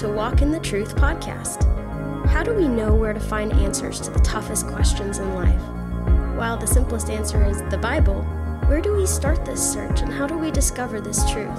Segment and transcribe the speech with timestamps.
[0.00, 1.62] to Walk in the Truth podcast.
[2.28, 5.60] How do we know where to find answers to the toughest questions in life?
[6.38, 8.22] While the simplest answer is the Bible,
[8.64, 11.54] where do we start this search and how do we discover this truth?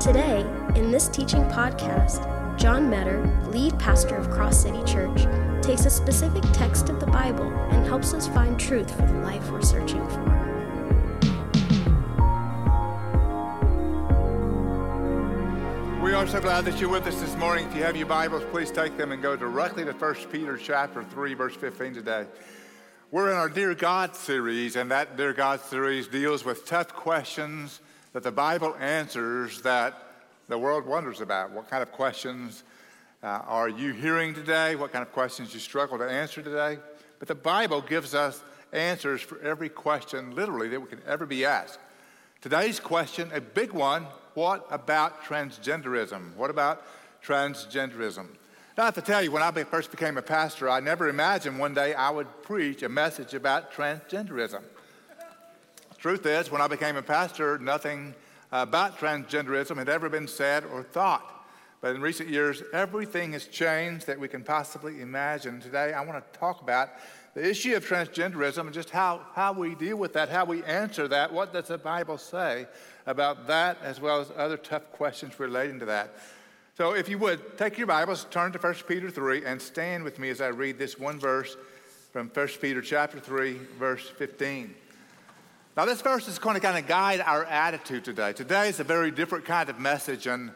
[0.00, 0.40] Today,
[0.74, 2.24] in this teaching podcast,
[2.56, 5.26] John Meador, lead pastor of Cross City Church,
[5.60, 9.50] takes a specific text of the Bible and helps us find truth for the life
[9.50, 10.49] we're searching for.
[16.20, 17.66] Are so glad that you're with us this morning.
[17.68, 21.02] If you have your Bibles, please take them and go directly to 1 Peter chapter
[21.02, 22.26] 3, verse 15 today.
[23.10, 27.80] We're in our Dear God series, and that Dear God series deals with tough questions
[28.12, 29.94] that the Bible answers that
[30.46, 31.52] the world wonders about.
[31.52, 32.64] What kind of questions
[33.22, 34.76] uh, are you hearing today?
[34.76, 36.76] What kind of questions you struggle to answer today?
[37.18, 38.42] But the Bible gives us
[38.74, 41.78] answers for every question, literally, that we can ever be asked.
[42.42, 46.34] Today's question, a big one what about transgenderism?
[46.36, 46.82] What about
[47.24, 48.26] transgenderism?
[48.76, 51.58] Now, I have to tell you, when I first became a pastor, I never imagined
[51.58, 54.62] one day I would preach a message about transgenderism.
[55.98, 58.14] Truth is, when I became a pastor, nothing
[58.52, 61.39] about transgenderism had ever been said or thought.
[61.80, 65.60] But in recent years, everything has changed that we can possibly imagine.
[65.60, 66.90] Today, I want to talk about
[67.34, 71.08] the issue of transgenderism and just how, how we deal with that, how we answer
[71.08, 71.32] that.
[71.32, 72.66] What does the Bible say
[73.06, 76.16] about that, as well as other tough questions relating to that?
[76.76, 80.18] So, if you would, take your Bibles, turn to 1 Peter 3, and stand with
[80.18, 81.56] me as I read this one verse
[82.12, 84.74] from 1 Peter chapter 3, verse 15.
[85.76, 88.34] Now, this verse is going to kind of guide our attitude today.
[88.34, 90.50] Today is a very different kind of message, and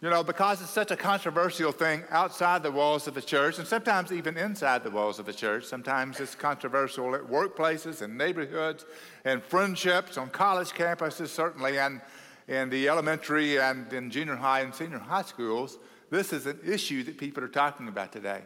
[0.00, 3.66] you know, because it's such a controversial thing outside the walls of the church, and
[3.66, 5.64] sometimes even inside the walls of the church.
[5.64, 8.86] Sometimes it's controversial at workplaces and neighborhoods
[9.24, 12.00] and friendships on college campuses, certainly, and
[12.46, 15.78] in the elementary and in junior high and senior high schools.
[16.10, 18.42] This is an issue that people are talking about today.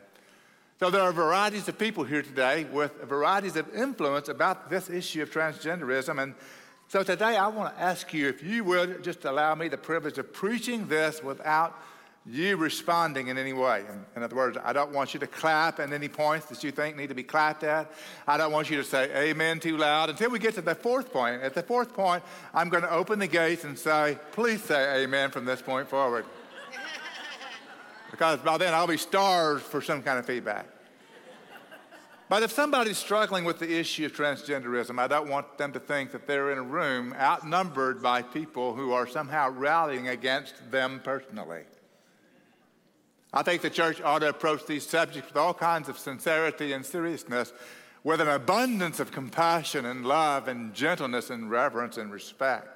[0.80, 5.22] So there are varieties of people here today with varieties of influence about this issue
[5.22, 6.20] of transgenderism.
[6.20, 6.34] And
[6.92, 10.18] so today I want to ask you if you would just allow me the privilege
[10.18, 11.74] of preaching this without
[12.26, 13.82] you responding in any way.
[13.88, 16.70] In, in, other words, I don't want you to clap at any points that you
[16.70, 17.90] think need to be clapped at.
[18.26, 21.10] I don't want you to say amen too loud until we get to the fourth
[21.10, 21.40] point.
[21.40, 22.22] At the fourth point,
[22.52, 26.26] I'm going to open the gates and say, please say amen from this point forward.
[28.10, 30.66] because by then I'll be starved for some kind of feedback.
[32.32, 36.12] But if somebody's struggling with the issue of transgenderism, I don't want them to think
[36.12, 41.64] that they're in a room outnumbered by people who are somehow rallying against them personally.
[43.34, 46.86] I think the church ought to approach these subjects with all kinds of sincerity and
[46.86, 47.52] seriousness,
[48.02, 52.66] with an abundance of compassion and love and gentleness and reverence and respect.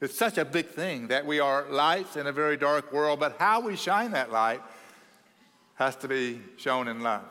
[0.00, 3.38] It's such a big thing that we are lights in a very dark world, but
[3.40, 4.62] how we shine that light
[5.74, 7.24] has to be shown in love.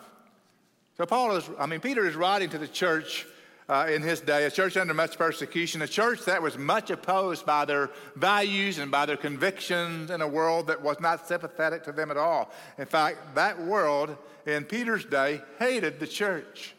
[0.97, 3.25] So Paul is, I mean, Peter is writing to the church
[3.67, 7.45] uh, in his day, a church under much persecution, a church that was much opposed
[7.45, 11.91] by their values and by their convictions in a world that was not sympathetic to
[11.91, 12.51] them at all.
[12.77, 14.15] In fact, that world
[14.45, 16.75] in Peter's day hated the church.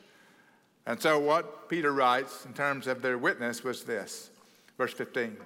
[0.87, 4.31] And so, what Peter writes in terms of their witness was this
[4.77, 5.37] verse 15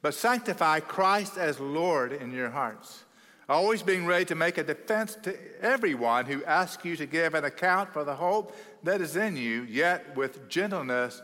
[0.00, 3.02] But sanctify Christ as Lord in your hearts
[3.48, 7.44] always being ready to make a defense to everyone who asks you to give an
[7.44, 11.22] account for the hope that is in you, yet with gentleness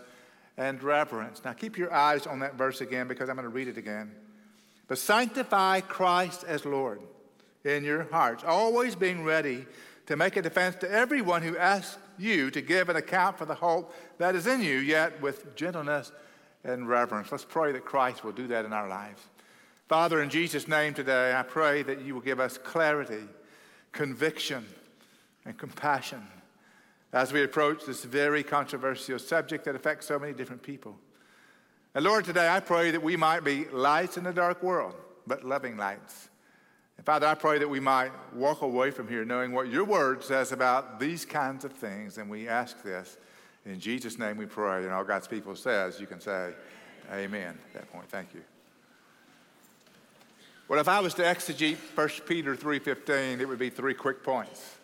[0.57, 1.45] and reverence.
[1.45, 4.13] Now keep your eyes on that verse again because I'm going to read it again.
[4.89, 7.01] But sanctify Christ as Lord
[7.65, 9.67] in your hearts, always being ready
[10.07, 13.55] to make a defense to everyone who asks you to give an account for the
[13.55, 16.13] hope that is in you, yet with gentleness
[16.65, 17.33] and reverence.
[17.33, 19.23] Let's pray that Christ will do that in our lives.
[19.93, 23.29] Father, in Jesus' name today, I pray that you will give us clarity,
[23.93, 24.65] conviction,
[25.45, 26.27] and compassion
[27.13, 30.97] as we approach this very controversial subject that affects so many different people.
[31.95, 34.95] And Lord, today I pray that we might be lights in a dark world,
[35.27, 36.31] but loving lights.
[36.97, 40.25] And Father, I pray that we might walk away from here knowing what your word
[40.25, 42.17] says about these kinds of things.
[42.17, 43.19] And we ask this
[43.67, 44.85] in Jesus' name we pray.
[44.85, 46.55] And all God's people says, you can say,
[47.13, 48.09] Amen at that point.
[48.09, 48.41] Thank you.
[50.69, 54.77] Well, if I was to exegete 1 Peter 3.15, it would be three quick points.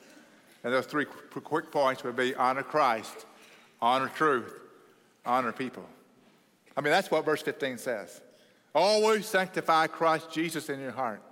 [0.64, 3.26] And those three quick points would be honor Christ,
[3.80, 4.52] honor truth,
[5.24, 5.84] honor people.
[6.76, 8.20] I mean, that's what verse 15 says.
[8.74, 11.22] Always sanctify Christ Jesus in your heart.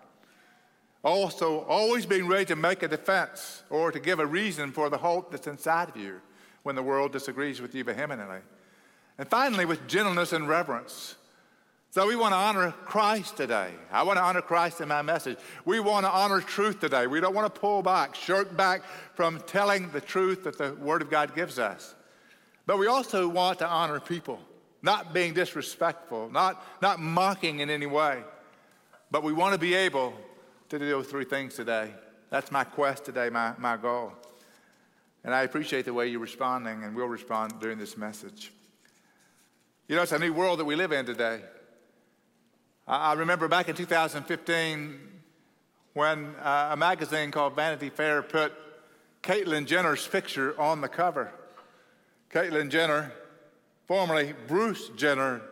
[1.05, 4.99] Also, always being ready to make a defense or to give a reason for the
[4.99, 6.21] hope that's inside of you
[6.65, 8.41] when the world disagrees with you vehemently.
[9.19, 11.15] And finally, with gentleness and reverence.
[11.97, 13.71] So we want to honor Christ today.
[13.91, 15.39] I want to honor Christ in my message.
[15.65, 17.07] We want to honor truth today.
[17.07, 18.83] We don't want to pull back, shirk back
[19.15, 21.95] from telling the truth that the Word of God gives us.
[22.67, 24.39] But we also want to honor people,
[24.83, 28.23] not being disrespectful, not, not mocking in any way.
[29.11, 30.13] But we want to be able
[30.69, 31.95] to do those three things today.
[32.29, 34.13] That's my quest today, my, my goal.
[35.25, 38.53] And I appreciate the way you're responding and will respond during this message.
[39.89, 41.41] You know, it's a new world that we live in today.
[42.89, 45.01] I remember back in 2015
[45.95, 48.53] when uh, a magazine called Vanity Fair put
[49.25, 51.33] Caitlyn Jenner's picture on the cover.
[52.33, 53.13] Caitlyn Jenner,
[53.89, 55.43] formerly Bruce Jenner,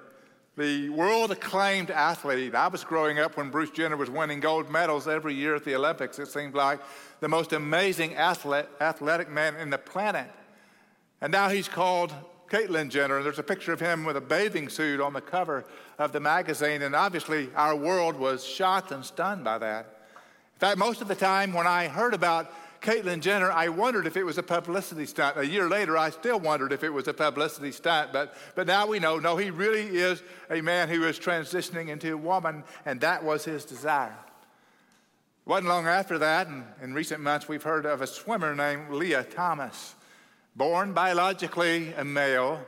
[0.57, 2.55] the world acclaimed athlete.
[2.55, 5.75] I was growing up when Bruce Jenner was winning gold medals every year at the
[5.75, 6.21] Olympics.
[6.21, 6.79] It seemed like
[7.19, 10.31] the most amazing athlete, athletic man in the planet.
[11.21, 12.15] And now he's called
[12.55, 13.17] Caitlyn Jenner.
[13.17, 15.65] and There's a picture of him with a bathing suit on the cover
[15.99, 19.87] of the magazine, and obviously our world was shocked and stunned by that.
[20.55, 24.17] In fact, most of the time when I heard about Caitlyn Jenner, I wondered if
[24.17, 25.37] it was a publicity stunt.
[25.37, 28.87] A year later, I still wondered if it was a publicity stunt, but, but now
[28.87, 33.01] we know no, he really is a man who is transitioning into a woman, and
[33.01, 34.17] that was his desire.
[35.45, 38.91] It wasn't long after that, and in recent months, we've heard of a swimmer named
[38.91, 39.97] Lia Thomas
[40.57, 42.61] born biologically a male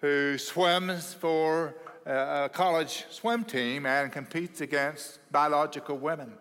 [0.00, 1.74] who swims for
[2.06, 6.32] uh, a college swim team and competes against biological women,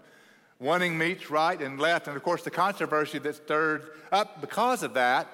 [0.60, 2.08] winning meets right and left.
[2.08, 5.28] And of course, the controversy that stirred up because of that.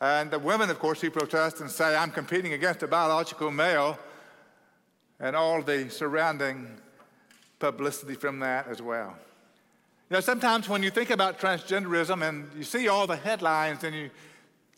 [0.00, 3.98] And the women, of course, who protest and say, I'm competing against a biological male,
[5.20, 6.66] and all the surrounding
[7.60, 9.14] publicity from that as well.
[10.10, 13.94] You know, sometimes when you think about transgenderism and you see all the headlines and
[13.94, 14.10] you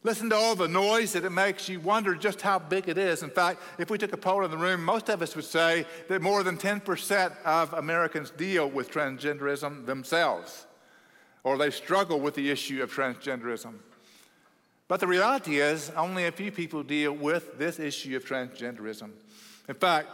[0.05, 1.67] Listen to all the noise that it makes.
[1.67, 3.23] You wonder just how big it is.
[3.23, 5.87] In fact, if we took a poll in the room, most of us would say
[6.09, 10.67] that more than 10% of Americans deal with transgenderism themselves,
[11.43, 13.77] or they struggle with the issue of transgenderism.
[14.89, 19.11] But the reality is, only a few people deal with this issue of transgenderism.
[19.71, 20.09] In fact,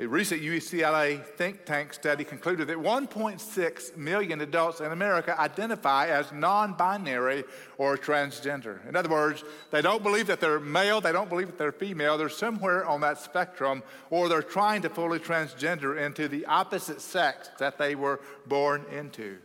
[0.00, 6.32] a recent UCLA think tank study concluded that 1.6 million adults in America identify as
[6.32, 7.44] non binary
[7.76, 8.78] or transgender.
[8.88, 12.16] In other words, they don't believe that they're male, they don't believe that they're female,
[12.16, 17.50] they're somewhere on that spectrum, or they're trying to fully transgender into the opposite sex
[17.58, 19.36] that they were born into.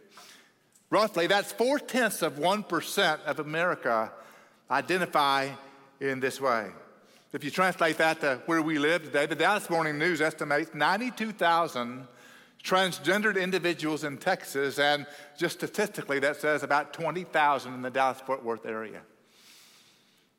[0.90, 4.10] Roughly, that's four tenths of 1% of America
[4.72, 5.50] identify
[6.00, 6.69] in this way.
[7.36, 12.08] If you translate that to where we live today, the Dallas Morning News estimates 92,000
[12.64, 15.06] transgendered individuals in Texas, and
[15.38, 19.02] just statistically, that says about 20,000 in the Dallas Fort Worth area.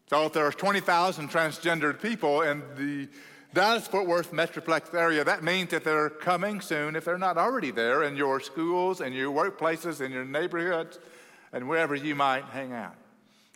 [0.09, 3.11] So if there are 20,000 transgendered people in the
[3.53, 7.73] Dallas Fort Worth Metroplex area, that means that they're coming soon, if they're not already
[7.73, 10.99] there, in your schools and your workplaces, in your neighborhoods,
[11.53, 12.97] and wherever you might hang out.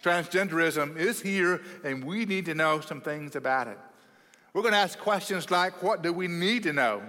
[0.02, 3.78] Transgenderism is here, and we need to know some things about it.
[4.52, 7.02] We're going to ask questions like what do we need to know?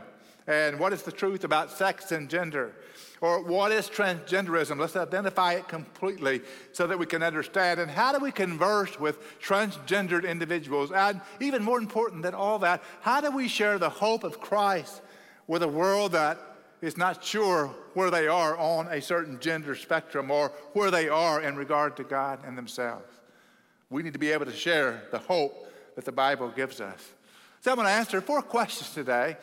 [0.47, 2.73] And what is the truth about sex and gender?
[3.21, 4.79] Or what is transgenderism?
[4.79, 6.41] Let's identify it completely
[6.71, 7.79] so that we can understand.
[7.79, 10.91] And how do we converse with transgendered individuals?
[10.91, 15.01] And even more important than all that, how do we share the hope of Christ
[15.47, 16.39] with a world that
[16.81, 21.41] is not sure where they are on a certain gender spectrum or where they are
[21.41, 23.07] in regard to God and themselves.
[23.89, 27.13] We need to be able to share the hope that the Bible gives us.
[27.61, 29.37] So I'm going to answer four questions today.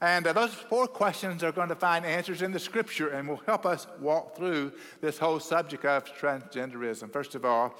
[0.00, 3.42] And uh, those four questions are going to find answers in the scripture and will
[3.44, 7.12] help us walk through this whole subject of transgenderism.
[7.12, 7.76] First of all,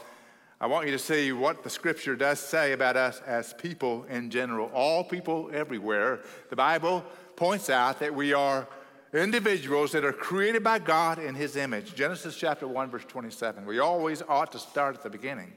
[0.60, 4.28] I want you to see what the scripture does say about us as people in
[4.28, 6.20] general, all people everywhere.
[6.50, 7.02] The Bible
[7.34, 8.68] points out that we are
[9.12, 11.94] individuals that are created by God in his image.
[11.94, 13.66] Genesis chapter 1, verse 27.
[13.66, 15.52] We always ought to start at the beginning.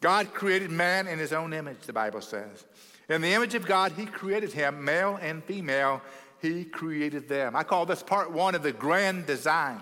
[0.00, 2.64] God created man in his own image, the Bible says.
[3.08, 6.00] In the image of God, he created him, male and female,
[6.40, 7.56] he created them.
[7.56, 9.80] I call this part one of the grand design.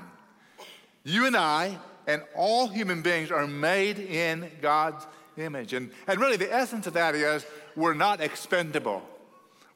[1.05, 5.73] You and I and all human beings are made in God's image.
[5.73, 7.45] And, and really, the essence of that is
[7.77, 9.03] we're not expendable,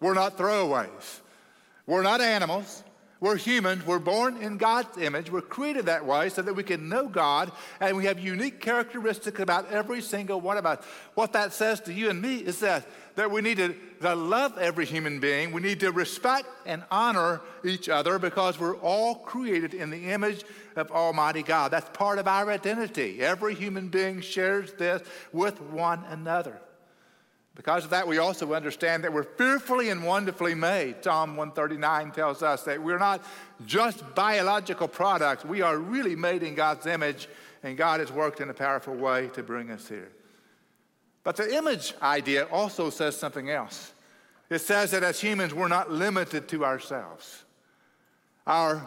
[0.01, 1.21] we're not throwaways,
[1.87, 2.83] we're not animals.
[3.27, 3.85] We're humans.
[3.85, 5.33] We're born in God's image.
[5.33, 9.41] We're created that way so that we can know God, and we have unique characteristics
[9.41, 10.79] about every single one of us.
[11.15, 14.57] What that says to you and me is that, that we need to, to love
[14.59, 15.51] every human being.
[15.51, 20.45] We need to respect and honor each other because we're all created in the image
[20.77, 21.73] of Almighty God.
[21.73, 23.23] That's part of our identity.
[23.23, 25.03] Every human being shares this
[25.33, 26.61] with one another.
[27.57, 31.03] Because of that, we also understand that we're fearfully and wonderfully made.
[31.03, 33.25] Psalm 139 tells us that we're not
[33.65, 37.29] just biological products, we are really made in God's image,
[37.63, 40.13] and God has worked in a powerful way to bring us here.
[41.25, 43.93] But the image idea also says something else.
[44.51, 47.43] It says that as humans, we're not limited to ourselves.
[48.47, 48.87] Our,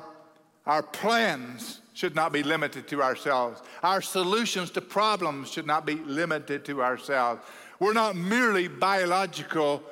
[0.65, 3.61] our plans should not be limited to ourselves.
[3.83, 7.41] Our solutions to problems should not be limited to ourselves.
[7.79, 9.83] We're not merely biological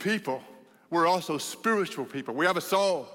[0.00, 0.42] people,
[0.90, 2.34] we're also spiritual people.
[2.34, 3.08] We have a soul.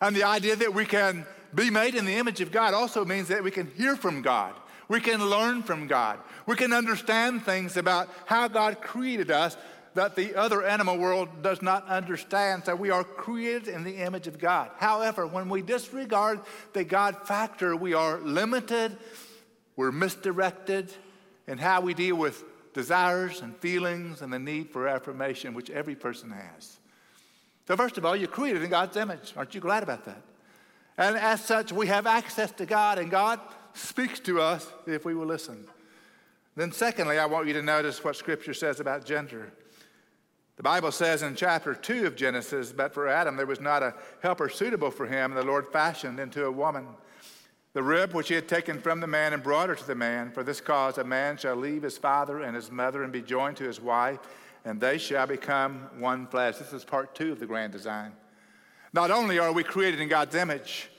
[0.00, 3.28] And the idea that we can be made in the image of God also means
[3.28, 4.54] that we can hear from God.
[4.88, 6.18] We can learn from God.
[6.44, 9.56] We can understand things about how God created us
[9.94, 12.64] that the other animal world does not understand.
[12.64, 14.70] So we are created in the image of God.
[14.78, 16.40] However, when we disregard
[16.72, 18.96] the God factor, we are limited,
[19.76, 20.92] we're misdirected
[21.46, 25.94] in how we deal with desires and feelings and the need for affirmation, which every
[25.94, 26.78] person has.
[27.66, 29.34] So, first of all, you're created in God's image.
[29.36, 30.22] Aren't you glad about that?
[30.98, 33.40] And as such, we have access to God, and God
[33.74, 35.64] speaks to us if we will listen.
[36.56, 39.52] Then, secondly, I want you to notice what Scripture says about gender.
[40.56, 43.94] The Bible says in chapter 2 of Genesis, but for Adam there was not a
[44.22, 46.86] helper suitable for him, and the Lord fashioned into a woman
[47.74, 50.30] the rib which he had taken from the man and brought her to the man.
[50.30, 53.56] For this cause, a man shall leave his father and his mother and be joined
[53.58, 54.18] to his wife,
[54.64, 56.56] and they shall become one flesh.
[56.56, 58.12] This is part two of the grand design.
[58.92, 60.90] Not only are we created in God's image,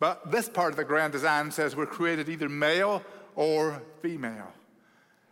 [0.00, 3.02] but this part of the grand design says we're created either male
[3.36, 4.52] or female.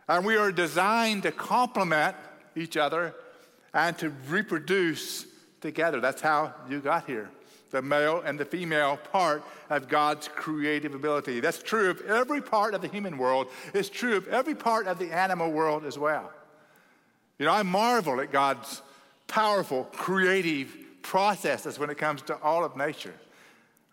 [0.07, 2.15] And we are designed to complement
[2.55, 3.13] each other
[3.73, 5.25] and to reproduce
[5.59, 5.99] together.
[5.99, 7.29] That's how you got here
[7.75, 11.41] the male and the female part of God's creative ability.
[11.41, 14.97] That's true of every part of the human world, it's true of every part of
[14.97, 16.31] the animal world as well.
[17.37, 18.81] You know, I marvel at God's
[19.27, 23.13] powerful creative processes when it comes to all of nature.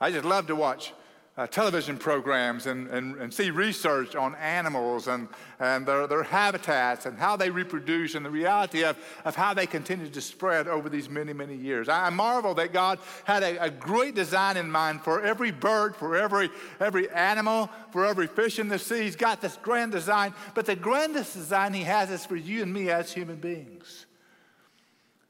[0.01, 0.93] I just love to watch
[1.39, 5.29] uh, television programs and, and, and see research on animals and,
[5.61, 9.67] and their, their habitats and how they reproduce and the reality of, of how they
[9.67, 11.89] continue to spread over these many, many years.
[11.89, 15.97] I, I marvel that God had a, a great design in mind for every bird,
[15.97, 19.05] for every, every animal, for every fish in the sea.
[19.05, 22.73] He's got this grand design, but the grandest design He has is for you and
[22.73, 24.05] me as human beings.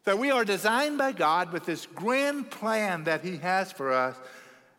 [0.02, 4.16] That we are designed by God with this grand plan that He has for us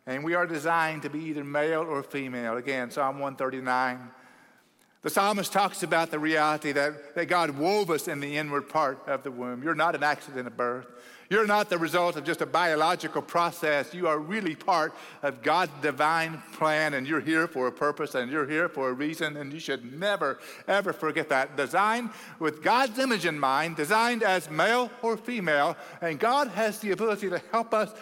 [0.06, 2.56] and we are designed to be either male or female.
[2.56, 4.10] Again, Psalm 139.
[5.02, 9.06] The psalmist talks about the reality that, that God wove us in the inward part
[9.06, 9.62] of the womb.
[9.62, 10.86] You're not an accident of birth.
[11.28, 13.92] You're not the result of just a biological process.
[13.92, 18.30] You are really part of God's divine plan, and you're here for a purpose, and
[18.30, 21.56] you're here for a reason, and you should never, ever forget that.
[21.56, 26.92] Designed with God's image in mind, designed as male or female, and God has the
[26.92, 27.92] ability to help us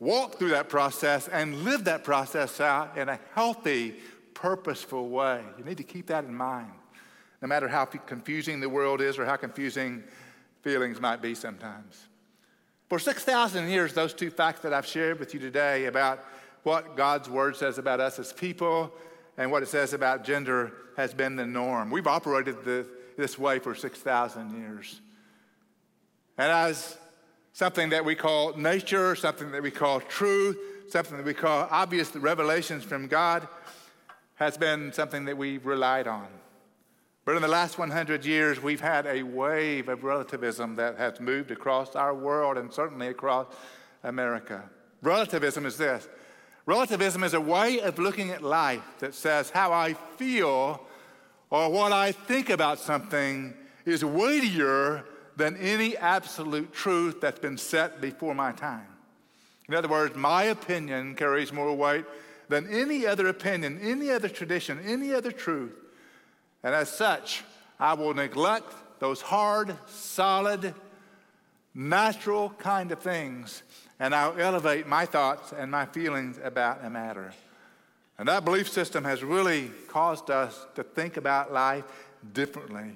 [0.00, 3.96] walk through that process and live that process out in a healthy,
[4.34, 5.42] purposeful way.
[5.58, 6.72] You need to keep that in mind,
[7.40, 10.02] no matter how confusing the world is or how confusing
[10.62, 12.06] feelings might be sometimes.
[12.88, 16.24] For 6,000 years, those two facts that I've shared with you today about
[16.62, 18.92] what God's Word says about us as people
[19.36, 21.90] and what it says about gender has been the norm.
[21.90, 22.86] We've operated the,
[23.16, 25.00] this way for 6,000 years.
[26.38, 26.96] And as
[27.54, 30.58] something that we call nature, something that we call truth,
[30.88, 33.48] something that we call obvious revelations from God,
[34.34, 36.26] has been something that we've relied on.
[37.24, 41.52] But in the last 100 years, we've had a wave of relativism that has moved
[41.52, 43.46] across our world and certainly across
[44.02, 44.68] America.
[45.00, 46.08] Relativism is this
[46.66, 50.84] relativism is a way of looking at life that says how I feel
[51.50, 55.04] or what I think about something is weightier
[55.36, 58.86] than any absolute truth that's been set before my time.
[59.68, 62.04] In other words, my opinion carries more weight
[62.48, 65.72] than any other opinion, any other tradition, any other truth.
[66.62, 67.42] And as such,
[67.80, 70.74] I will neglect those hard, solid,
[71.74, 73.62] natural kind of things,
[73.98, 77.32] and I'll elevate my thoughts and my feelings about a matter.
[78.18, 81.84] And that belief system has really caused us to think about life
[82.32, 82.92] differently.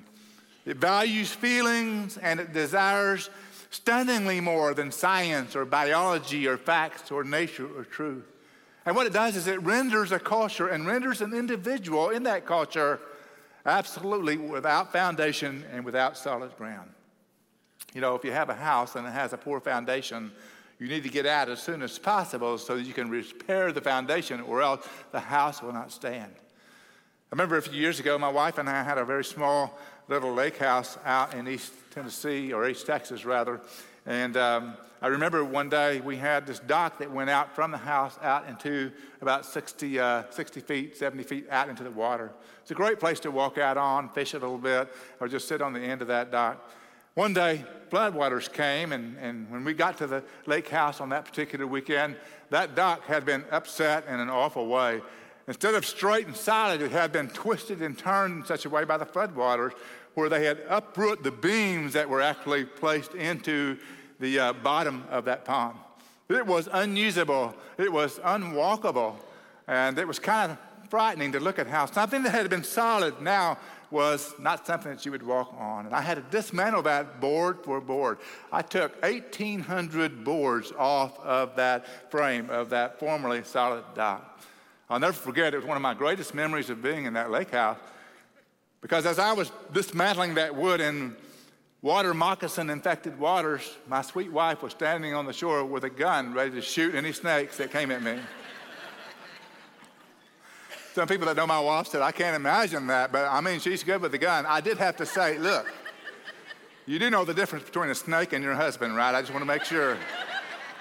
[0.68, 3.30] It values feelings and it desires
[3.70, 8.26] stunningly more than science or biology or facts or nature or truth.
[8.84, 12.44] And what it does is it renders a culture and renders an individual in that
[12.44, 13.00] culture
[13.64, 16.90] absolutely without foundation and without solid ground.
[17.94, 20.30] You know, if you have a house and it has a poor foundation,
[20.78, 23.80] you need to get out as soon as possible so that you can repair the
[23.80, 26.34] foundation or else the house will not stand.
[27.30, 30.32] I remember a few years ago, my wife and I had a very small little
[30.32, 33.60] lake house out in East Tennessee, or East Texas rather.
[34.06, 37.76] And um, I remember one day we had this dock that went out from the
[37.76, 42.32] house out into about 60, uh, 60 feet, 70 feet out into the water.
[42.62, 44.88] It's a great place to walk out on, fish a little bit,
[45.20, 46.66] or just sit on the end of that dock.
[47.12, 51.26] One day, floodwaters came, and, and when we got to the lake house on that
[51.26, 52.16] particular weekend,
[52.48, 55.02] that dock had been upset in an awful way.
[55.48, 58.84] Instead of straight and solid, it had been twisted and turned in such a way
[58.84, 59.72] by the floodwaters
[60.12, 63.78] where they had uprooted the beams that were actually placed into
[64.20, 65.74] the uh, bottom of that pond.
[66.28, 69.16] It was unusable, it was unwalkable,
[69.66, 70.58] and it was kind of
[70.90, 73.56] frightening to look at how something that had been solid now
[73.90, 75.86] was not something that you would walk on.
[75.86, 78.18] And I had to dismantle that board for board.
[78.52, 84.38] I took 1,800 boards off of that frame of that formerly solid dock.
[84.90, 87.50] I'll never forget, it was one of my greatest memories of being in that lake
[87.50, 87.78] house
[88.80, 91.16] because as I was dismantling that wood in
[91.82, 96.32] water moccasin infected waters, my sweet wife was standing on the shore with a gun
[96.32, 98.18] ready to shoot any snakes that came at me.
[100.94, 103.82] Some people that know my wife said, I can't imagine that, but I mean, she's
[103.82, 104.46] good with the gun.
[104.46, 105.66] I did have to say, look,
[106.86, 109.14] you do know the difference between a snake and your husband, right?
[109.14, 109.98] I just want to make sure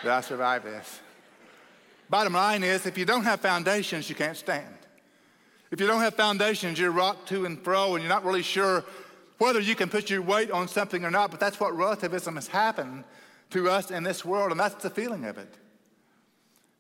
[0.04, 1.02] that I survive this.
[2.10, 4.78] Bottom line is, if you don't have foundations, you can't stand.
[5.72, 8.86] If you don't have foundations, you're rocked to and fro, and you're not really sure
[9.38, 12.48] whether you can put your weight on something or not, but that's what relativism has
[12.48, 13.04] happened
[13.50, 15.54] to us in this world, and that's the feeling of it.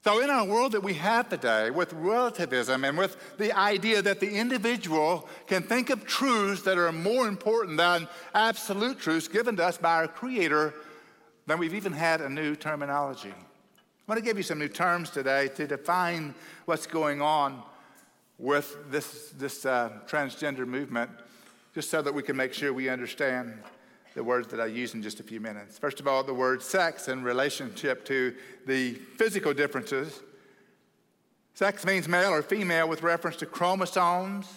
[0.04, 4.22] So, in our world that we have today, with relativism and with the idea that
[4.22, 9.66] the individual can think of truths that are more important than absolute truths given to
[9.66, 10.74] us by our Creator,
[11.46, 13.34] then we've even had a new terminology.
[14.08, 16.34] I want to give you some new terms today to define
[16.64, 17.62] what's going on
[18.38, 21.12] with this, this uh, transgender movement
[21.76, 23.62] just so that we can make sure we understand
[24.16, 25.78] the words that I use in just a few minutes.
[25.78, 28.34] First of all, the word sex in relationship to
[28.66, 30.22] the physical differences.
[31.54, 34.48] Sex means male or female with reference to chromosomes,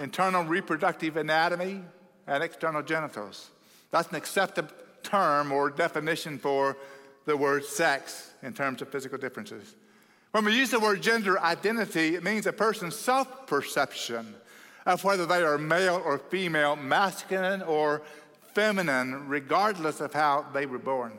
[0.00, 1.82] internal reproductive anatomy,
[2.26, 3.50] and external genitals.
[3.92, 4.70] That's an accepted
[5.04, 6.76] term or definition for
[7.24, 9.74] the word sex in terms of physical differences.
[10.32, 14.34] When we use the word gender identity, it means a person's self perception
[14.86, 18.02] of whether they are male or female, masculine or
[18.54, 21.12] feminine, regardless of how they were born.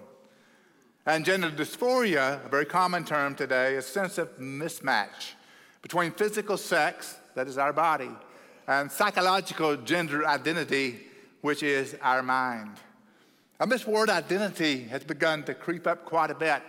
[1.06, 5.34] And gender dysphoria, a very common term today, is a sense of mismatch
[5.82, 8.10] between physical sex, that is our body,
[8.68, 11.02] and psychological gender identity,
[11.42, 12.78] which is our mind.
[13.60, 16.62] And this word identity has begun to creep up quite a bit.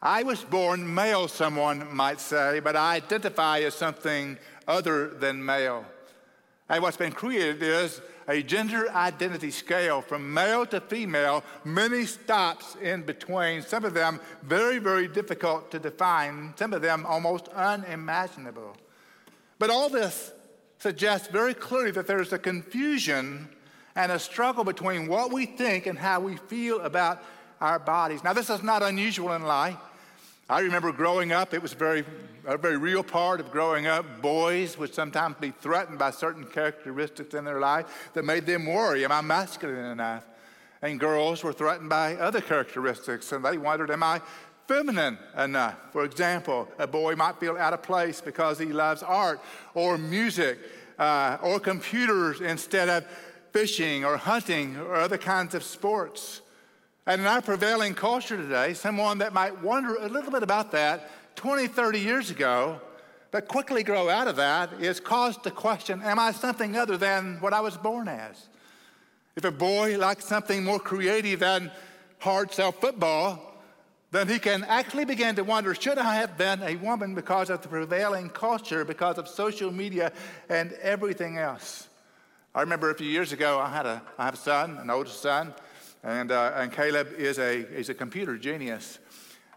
[0.00, 5.84] I was born male, someone might say, but I identify as something other than male.
[6.68, 12.76] And what's been created is a gender identity scale from male to female, many stops
[12.76, 18.76] in between, some of them very, very difficult to define, some of them almost unimaginable.
[19.58, 20.32] But all this
[20.78, 23.48] suggests very clearly that there's a confusion
[23.94, 27.22] and a struggle between what we think and how we feel about
[27.60, 28.24] our bodies.
[28.24, 29.76] Now, this is not unusual in life.
[30.48, 32.04] I remember growing up, it was very,
[32.44, 34.20] a very real part of growing up.
[34.20, 39.04] Boys would sometimes be threatened by certain characteristics in their life that made them worry
[39.04, 40.24] Am I masculine enough?
[40.82, 44.20] And girls were threatened by other characteristics, and they wondered, Am I
[44.66, 45.76] feminine enough?
[45.92, 49.40] For example, a boy might feel out of place because he loves art
[49.74, 50.58] or music
[50.98, 53.06] uh, or computers instead of
[53.52, 56.40] fishing or hunting or other kinds of sports.
[57.06, 61.10] And in our prevailing culture today, someone that might wonder a little bit about that
[61.36, 62.80] 20, 30 years ago,
[63.30, 67.40] but quickly grow out of that is caused to question Am I something other than
[67.40, 68.48] what I was born as?
[69.36, 71.70] If a boy likes something more creative than
[72.18, 73.52] hard sell football,
[74.10, 77.62] then he can actually begin to wonder should I have been a woman because of
[77.62, 80.12] the prevailing culture, because of social media
[80.48, 81.88] and everything else?
[82.54, 85.08] I remember a few years ago, I, had a, I have a son, an older
[85.08, 85.54] son,
[86.04, 88.98] and, uh, and Caleb is a, he's a computer genius.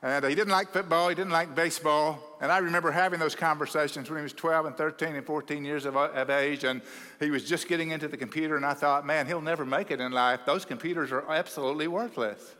[0.02, 2.38] And he didn't like football, he didn't like baseball.
[2.40, 5.84] And I remember having those conversations when he was 12 and 13 and 14 years
[5.86, 6.82] of, of, age, and
[7.20, 8.56] he was just getting into the computer.
[8.56, 10.42] And I thought, man, he'll never make it in life.
[10.46, 12.56] Those computers are absolutely worthless.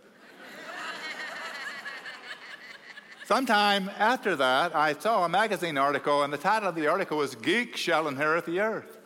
[3.26, 7.36] Sometime after that, I saw a magazine article, and the title of the article was
[7.36, 8.98] Geek Shall Inherit the Earth.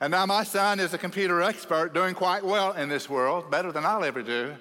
[0.00, 3.72] And now my son is a computer expert doing quite well in this world, better
[3.72, 4.54] than I'll ever do.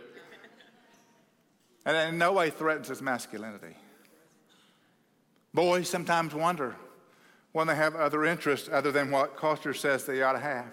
[1.86, 3.76] And in no way threatens his masculinity.
[5.54, 6.76] Boys sometimes wonder
[7.52, 10.66] when they have other interests other than what culture says they ought to have.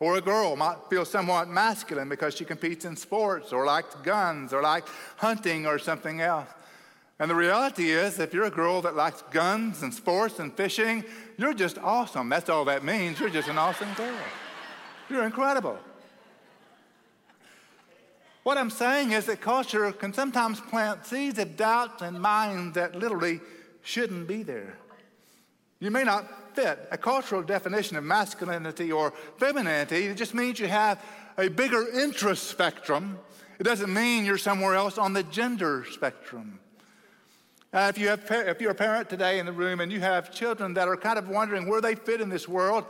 [0.00, 4.52] Or a girl might feel somewhat masculine because she competes in sports or likes guns
[4.52, 6.48] or likes hunting or something else.
[7.18, 11.02] And the reality is, if you're a girl that likes guns and sports and fishing,
[11.36, 12.28] you're just awesome.
[12.28, 13.20] That's all that means.
[13.20, 14.14] You're just an awesome girl.
[15.10, 15.78] You're incredible.
[18.42, 22.94] What I'm saying is that culture can sometimes plant seeds of doubts in minds that
[22.94, 23.40] literally
[23.82, 24.78] shouldn't be there.
[25.80, 30.06] You may not fit a cultural definition of masculinity or femininity.
[30.06, 31.04] It just means you have
[31.36, 33.18] a bigger interest spectrum.
[33.58, 36.60] It doesn't mean you're somewhere else on the gender spectrum.
[37.72, 40.30] Uh, if, you have, if you're a parent today in the room and you have
[40.30, 42.84] children that are kind of wondering where they fit in this world,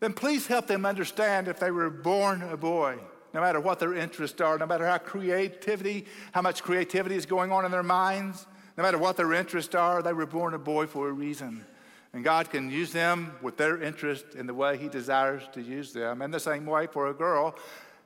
[0.00, 2.98] then please help them understand if they were born a boy,
[3.32, 7.50] no matter what their interests are, no matter how creativity, how much creativity is going
[7.50, 10.86] on in their minds, no matter what their interests are, they were born a boy
[10.86, 11.64] for a reason.
[12.12, 15.92] And God can use them with their interest in the way He desires to use
[15.92, 16.22] them.
[16.22, 17.56] And the same way for a girl.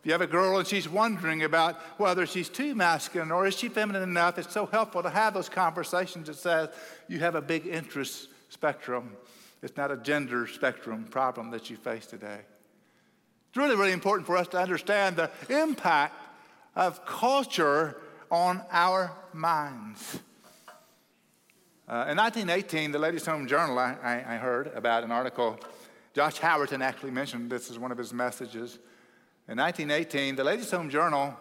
[0.01, 3.55] If you have a girl and she's wondering about whether she's too masculine or is
[3.55, 6.71] she feminine enough, it's so helpful to have those conversations that says
[7.07, 9.15] you have a big interest spectrum.
[9.63, 12.39] It's not a gender spectrum problem that you face today.
[13.51, 16.15] It's really, really important for us to understand the impact
[16.75, 20.19] of culture on our minds.
[21.87, 25.61] Uh, in 1918, the Ladies' Home Journal, I, I, I heard about an article.
[26.15, 28.79] Josh Howerton actually mentioned this as one of his messages.
[29.49, 31.35] In 1918, the Ladies' Home Journal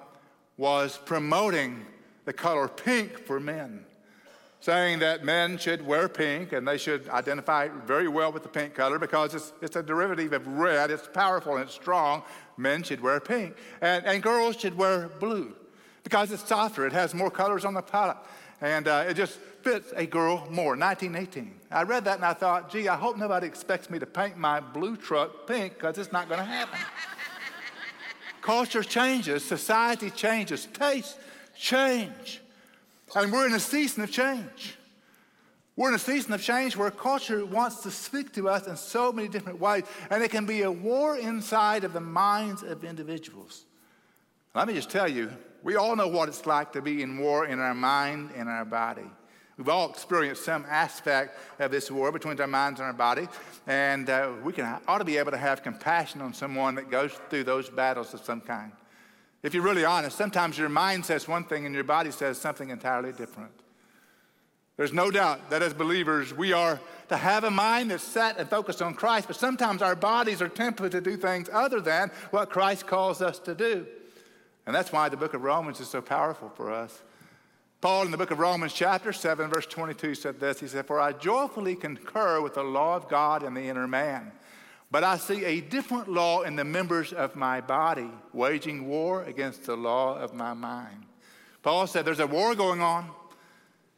[0.58, 1.86] was promoting
[2.26, 3.86] the color pink for men,
[4.60, 8.74] saying that men should wear pink and they should identify very well with the pink
[8.74, 12.24] color because it's, it's a derivative of red, it's powerful and it's strong.
[12.58, 13.56] Men should wear pink.
[13.82, 15.56] And, and girls should wear blue
[16.04, 18.18] because it's softer, it has more colors on the palette.
[18.62, 20.76] And uh, it just fits a girl more.
[20.76, 21.54] 1918.
[21.72, 24.60] I read that and I thought, gee, I hope nobody expects me to paint my
[24.60, 26.80] blue truck pink because it's not going to happen.
[28.50, 31.16] Culture changes, society changes, tastes
[31.56, 32.42] change.
[33.16, 34.76] And we're in a season of change.
[35.76, 39.12] We're in a season of change where culture wants to speak to us in so
[39.12, 43.66] many different ways, and it can be a war inside of the minds of individuals.
[44.56, 45.32] Let me just tell you,
[45.62, 48.66] we all know what it's like to be in war in our mind and our
[48.66, 49.12] body.
[49.60, 53.28] We've all experienced some aspect of this war between our minds and our body,
[53.68, 57.12] and uh, we can, ought to be able to have compassion on someone that goes
[57.30, 58.72] through those battles of some kind.
[59.44, 62.70] If you're really honest, sometimes your mind says one thing and your body says something
[62.70, 63.52] entirely different.
[64.78, 68.50] There's no doubt that as believers, we are to have a mind that's set and
[68.50, 72.50] focused on Christ, but sometimes our bodies are tempted to do things other than what
[72.50, 73.86] Christ calls us to do.
[74.66, 77.02] And that's why the book of Romans is so powerful for us.
[77.82, 81.00] Paul, in the book of Romans, chapter 7, verse 22, said this He said, For
[81.00, 84.34] I joyfully concur with the law of God in the inner man,
[84.92, 89.64] but I see a different law in the members of my body, waging war against
[89.64, 91.06] the law of my mind.
[91.64, 93.10] Paul said, There's a war going on,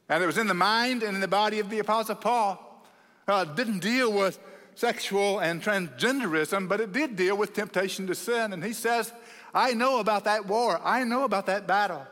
[0.09, 2.85] and it was in the mind and in the body of the Apostle Paul.
[3.27, 4.39] Uh, it didn't deal with
[4.75, 8.53] sexual and transgenderism, but it did deal with temptation to sin.
[8.53, 9.11] And he says,
[9.55, 12.05] I know about that war, I know about that battle.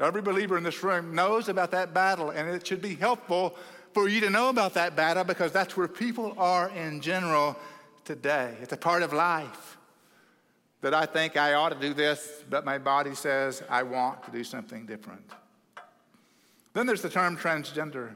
[0.00, 3.54] Every believer in this room knows about that battle, and it should be helpful
[3.92, 7.56] for you to know about that battle because that's where people are in general
[8.04, 8.54] today.
[8.62, 9.76] It's a part of life
[10.80, 14.30] that I think I ought to do this, but my body says I want to
[14.30, 15.22] do something different.
[16.72, 18.14] Then there's the term transgender.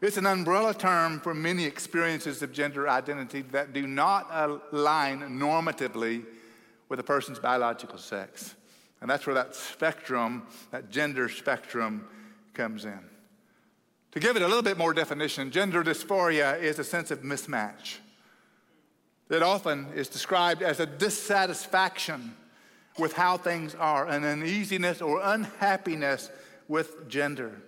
[0.00, 6.24] It's an umbrella term for many experiences of gender identity that do not align normatively
[6.88, 8.54] with a person's biological sex.
[9.00, 12.06] And that's where that spectrum, that gender spectrum,
[12.54, 13.00] comes in.
[14.12, 17.98] To give it a little bit more definition, gender dysphoria is a sense of mismatch.
[19.30, 22.34] It often is described as a dissatisfaction
[22.98, 26.30] with how things are, an uneasiness or unhappiness
[26.66, 27.62] with gender.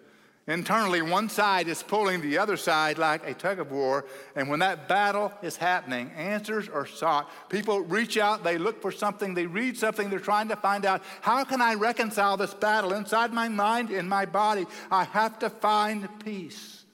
[0.48, 4.58] Internally, one side is pulling the other side like a tug of war, and when
[4.58, 7.30] that battle is happening, answers are sought.
[7.48, 11.04] People reach out, they look for something, they read something, they're trying to find out
[11.20, 14.66] how can I reconcile this battle inside my mind in my body?
[14.90, 16.84] I have to find peace.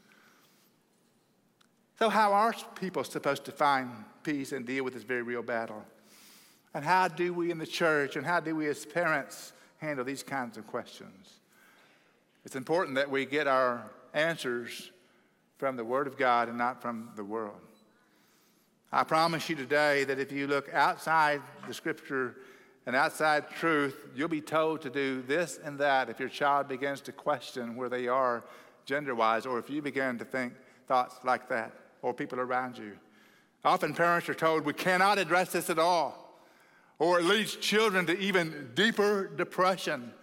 [1.98, 3.90] So, how are people supposed to find
[4.22, 5.86] peace and deal with this very real battle?
[6.74, 10.22] And how do we in the church and how do we as parents handle these
[10.22, 11.37] kinds of questions?
[12.48, 14.90] It's important that we get our answers
[15.58, 17.60] from the Word of God and not from the world.
[18.90, 22.36] I promise you today that if you look outside the Scripture
[22.86, 27.02] and outside truth, you'll be told to do this and that if your child begins
[27.02, 28.42] to question where they are
[28.86, 30.54] gender wise, or if you begin to think
[30.86, 31.74] thoughts like that.
[32.00, 32.92] or people around you.
[33.62, 36.40] Often parents are told we cannot address this at all,
[36.98, 40.14] or it leads children to even deeper depression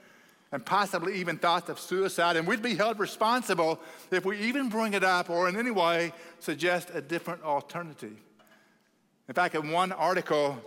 [0.52, 2.38] and possibly even thoughts of suicide.
[2.38, 3.80] And we'd be held responsible
[4.12, 8.16] if we even bring it up or in any way suggest a different alternative.
[9.28, 10.58] In fact, in one article,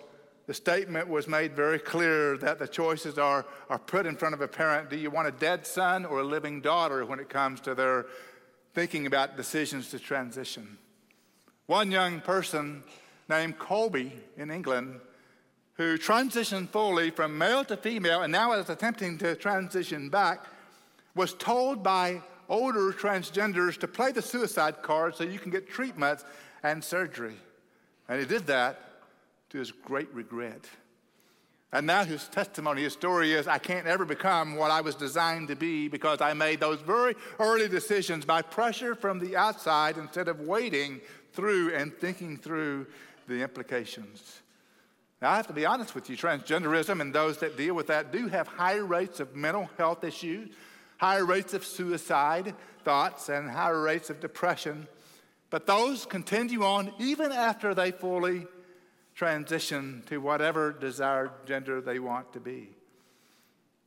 [0.47, 4.41] the statement was made very clear that the choices are, are put in front of
[4.41, 4.91] a parent.
[4.91, 8.07] Do you want a dead son or a living daughter when it comes to their
[8.75, 10.79] thinking about decisions to transition?
[11.67, 12.83] One young person
[13.29, 15.01] named Colby in England
[15.79, 20.45] who transitioned fully from male to female and now is attempting to transition back,
[21.15, 26.25] was told by older transgenders to play the suicide card so you can get treatments
[26.65, 27.37] and surgery.
[28.09, 28.81] And he did that
[29.51, 30.69] to his great regret.
[31.73, 35.49] And now his testimony, his story is I can't ever become what I was designed
[35.49, 40.27] to be because I made those very early decisions by pressure from the outside instead
[40.27, 41.01] of waiting
[41.35, 42.87] through and thinking through
[43.29, 44.41] the implications.
[45.21, 48.13] Now, I have to be honest with you transgenderism and those that deal with that
[48.13, 50.51] do have higher rates of mental health issues,
[50.99, 52.55] higher rates of suicide
[52.85, 54.87] thoughts, and higher rates of depression.
[55.51, 58.47] But those continue on even after they fully
[59.15, 62.69] transition to whatever desired gender they want to be.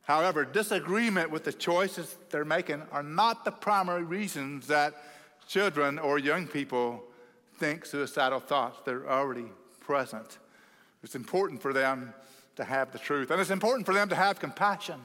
[0.02, 4.94] However, disagreement with the choices they're making are not the primary reasons that
[5.48, 7.02] children or young people
[7.58, 8.80] think suicidal thoughts.
[8.84, 9.46] They're already
[9.80, 10.38] present.
[11.02, 12.14] It's important for them
[12.56, 13.30] to have the truth.
[13.30, 15.00] And it's important for them to have compassion.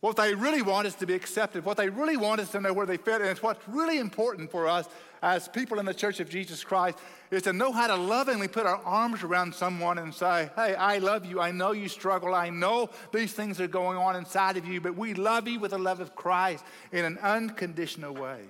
[0.00, 1.64] What they really want is to be accepted.
[1.64, 3.20] What they really want is to know where they fit.
[3.20, 4.88] And it's what's really important for us
[5.22, 6.96] as people in the Church of Jesus Christ
[7.30, 10.98] is to know how to lovingly put our arms around someone and say, Hey, I
[10.98, 11.38] love you.
[11.38, 12.34] I know you struggle.
[12.34, 15.72] I know these things are going on inside of you, but we love you with
[15.72, 18.40] the love of Christ in an unconditional way.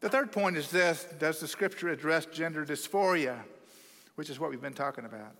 [0.00, 3.38] The third point is this Does the scripture address gender dysphoria?
[4.18, 5.32] Which is what we've been talking about.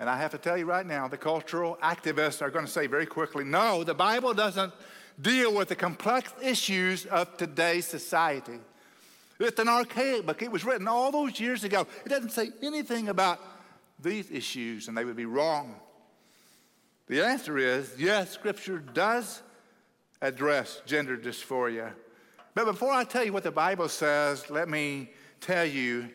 [0.00, 2.88] And I have to tell you right now, the cultural activists are going to say
[2.88, 4.72] very quickly no, the Bible doesn't
[5.20, 8.58] deal with the complex issues of today's society.
[9.38, 10.42] It's an archaic book.
[10.42, 11.86] It was written all those years ago.
[12.04, 13.38] It doesn't say anything about
[14.02, 15.76] these issues, and they would be wrong.
[17.06, 19.40] The answer is yes, Scripture does
[20.20, 21.92] address gender dysphoria.
[22.56, 26.10] But before I tell you what the Bible says, let me tell you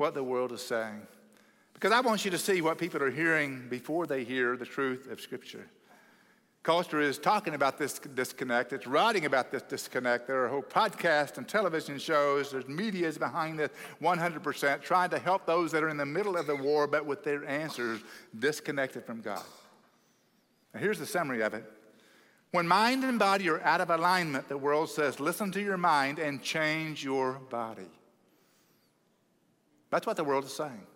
[0.00, 1.06] what the world is saying.
[1.74, 5.10] Because I want you to see what people are hearing before they hear the truth
[5.10, 5.66] of Scripture.
[6.62, 8.72] Culture is talking about this disconnect.
[8.72, 10.26] It's writing about this disconnect.
[10.26, 12.50] There are whole podcasts and television shows.
[12.50, 13.70] There's media behind this
[14.02, 17.22] 100%, trying to help those that are in the middle of the war, but with
[17.22, 18.00] their answers
[18.38, 19.44] disconnected from God.
[20.74, 21.64] Now, here's the summary of it.
[22.52, 26.18] When mind and body are out of alignment, the world says, listen to your mind
[26.18, 27.88] and change your body.
[29.90, 30.86] That's what the world is saying.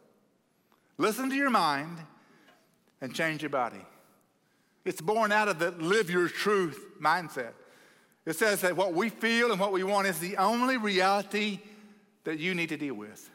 [0.96, 1.98] Listen to your mind
[3.00, 3.84] and change your body.
[4.84, 7.52] It's born out of the live your truth mindset.
[8.26, 11.60] It says that what we feel and what we want is the only reality
[12.24, 13.30] that you need to deal with.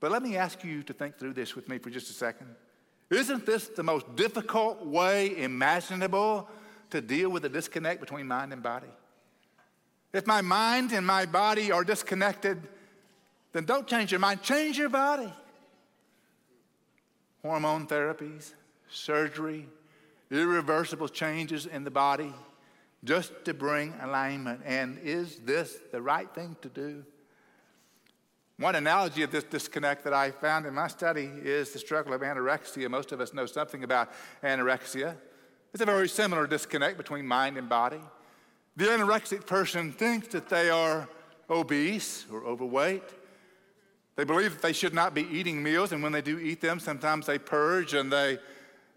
[0.00, 2.48] But let me ask you to think through this with me for just a second.
[3.10, 6.48] Isn't this the most difficult way imaginable
[6.90, 8.88] to deal with the disconnect between mind and body?
[10.12, 12.68] If my mind and my body are disconnected,
[13.52, 15.32] then don't change your mind, change your body.
[17.42, 18.52] Hormone therapies,
[18.88, 19.68] surgery,
[20.30, 22.32] irreversible changes in the body
[23.04, 24.60] just to bring alignment.
[24.64, 27.04] And is this the right thing to do?
[28.58, 32.20] One analogy of this disconnect that I found in my study is the struggle of
[32.20, 32.88] anorexia.
[32.88, 34.10] Most of us know something about
[34.42, 35.16] anorexia.
[35.72, 38.00] It's a very similar disconnect between mind and body.
[38.76, 41.08] The anorexic person thinks that they are
[41.50, 43.02] obese or overweight.
[44.16, 46.78] They believe that they should not be eating meals, and when they do eat them,
[46.80, 48.38] sometimes they purge and they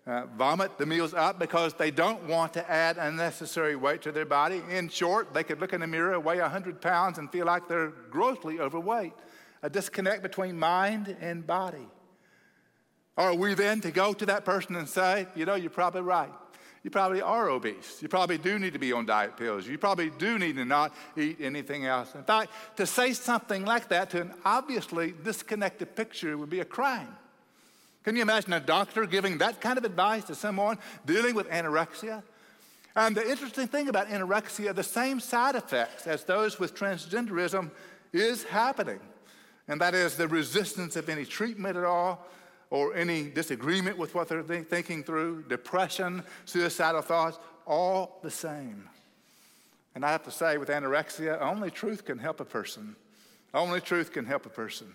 [0.06, 4.25] uh, vomit the meals up because they don't want to add unnecessary weight to their
[4.25, 4.62] body.
[4.69, 7.93] In short, they could look in the mirror, weigh 100 pounds, and feel like they're
[8.12, 9.13] grossly overweight.
[9.63, 11.88] A disconnect between mind and body.
[13.17, 16.32] Are we then to go to that person and say, you know, you're probably right?
[16.86, 17.98] You probably are obese.
[18.00, 19.65] You probably do need to be on diet pills.
[19.65, 22.13] You probably do need to not eat anything else.
[22.13, 26.65] In fact, to say something like that to an obviously disconnected picture would be a
[26.65, 27.08] crime.
[28.04, 32.21] Can you imagine a doctor giving that kind of advice to someone dealing with anorexia?
[32.95, 37.71] And the interesting thing about anorexia, the same side effects as those with transgenderism
[38.13, 39.00] is happening.
[39.67, 42.28] And that is the resistance of any treatment at all,
[42.69, 48.89] or any disagreement with what they're thinking through, depression, suicidal thoughts, all the same.
[49.93, 52.95] And I have to say, with anorexia, only truth can help a person.
[53.54, 54.88] Only truth can help a person.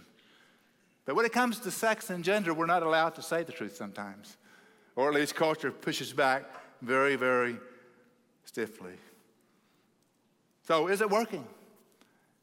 [1.07, 3.75] But when it comes to sex and gender, we're not allowed to say the truth
[3.75, 4.37] sometimes.
[4.97, 6.45] Or at least culture pushes back
[6.83, 7.57] very, very
[8.45, 8.93] stiffly.
[10.67, 11.47] So, is it working?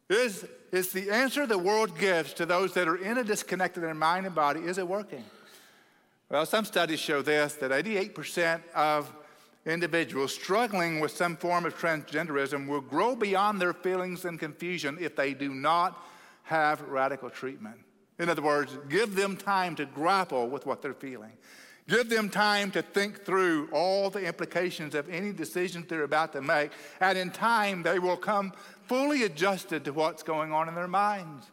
[0.09, 3.97] Is, is the answer the world gives to those that are in a disconnect in
[3.97, 5.23] mind and body, is it working?
[6.29, 9.11] Well, some studies show this that 88% of
[9.65, 15.15] individuals struggling with some form of transgenderism will grow beyond their feelings and confusion if
[15.15, 16.01] they do not
[16.43, 17.77] have radical treatment.
[18.19, 21.33] In other words, give them time to grapple with what they're feeling.
[21.87, 26.41] Give them time to think through all the implications of any decisions they're about to
[26.41, 26.71] make.
[26.99, 28.51] And in time, they will come
[28.87, 31.49] fully adjusted to what's going on in their minds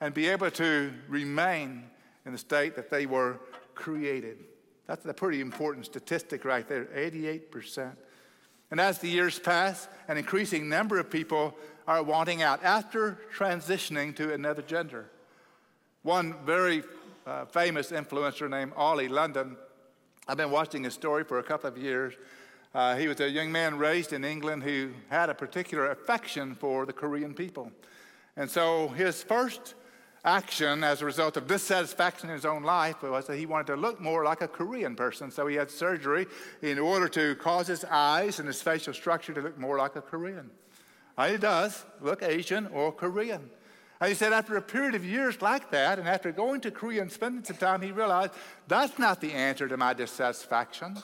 [0.00, 1.84] and be able to remain
[2.24, 3.38] in the state that they were
[3.74, 4.38] created.
[4.86, 7.92] That's a pretty important statistic right there 88%.
[8.70, 11.54] And as the years pass, an increasing number of people
[11.86, 15.10] are wanting out after transitioning to another gender.
[16.02, 16.82] One very
[17.26, 19.56] uh, famous influencer named Oli London,
[20.26, 22.12] I've been watching his story for a couple of years.
[22.78, 26.86] Uh, he was a young man raised in England who had a particular affection for
[26.86, 27.72] the Korean people.
[28.36, 29.74] And so his first
[30.24, 33.74] action as a result of dissatisfaction in his own life was that he wanted to
[33.74, 35.32] look more like a Korean person.
[35.32, 36.28] So he had surgery
[36.62, 40.00] in order to cause his eyes and his facial structure to look more like a
[40.00, 40.48] Korean.
[41.16, 43.50] And he does look Asian or Korean.
[44.00, 47.02] And he said after a period of years like that, and after going to Korea
[47.02, 48.34] and spending some time, he realized
[48.68, 50.96] that's not the answer to my dissatisfaction.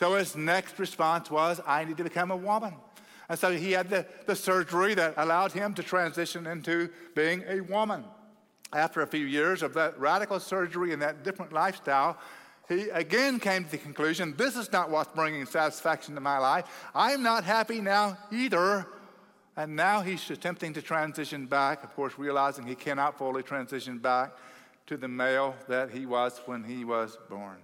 [0.00, 2.72] So his next response was, I need to become a woman.
[3.28, 7.60] And so he had the, the surgery that allowed him to transition into being a
[7.60, 8.04] woman.
[8.72, 12.16] After a few years of that radical surgery and that different lifestyle,
[12.66, 16.64] he again came to the conclusion this is not what's bringing satisfaction to my life.
[16.94, 18.86] I'm not happy now either.
[19.54, 24.32] And now he's attempting to transition back, of course, realizing he cannot fully transition back
[24.86, 27.58] to the male that he was when he was born.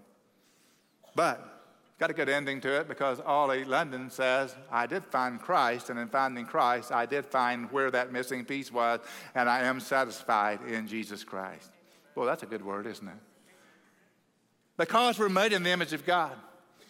[1.15, 1.56] But
[1.99, 5.99] got a good ending to it because Oli London says, I did find Christ, and
[5.99, 9.01] in finding Christ, I did find where that missing piece was,
[9.35, 11.71] and I am satisfied in Jesus Christ.
[12.15, 13.15] Well, that's a good word, isn't it?
[14.77, 16.37] Because we're made in the image of God.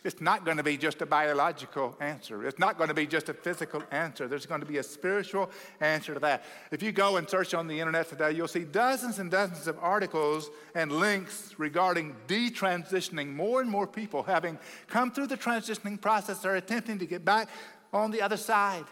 [0.07, 2.47] It's not going to be just a biological answer.
[2.47, 4.29] It's not going to be just a physical answer.
[4.29, 6.45] There's going to be a spiritual answer to that.
[6.71, 9.77] If you go and search on the internet today, you'll see dozens and dozens of
[9.81, 13.35] articles and links regarding detransitioning.
[13.35, 17.49] More and more people having come through the transitioning process are attempting to get back
[17.92, 18.85] on the other side.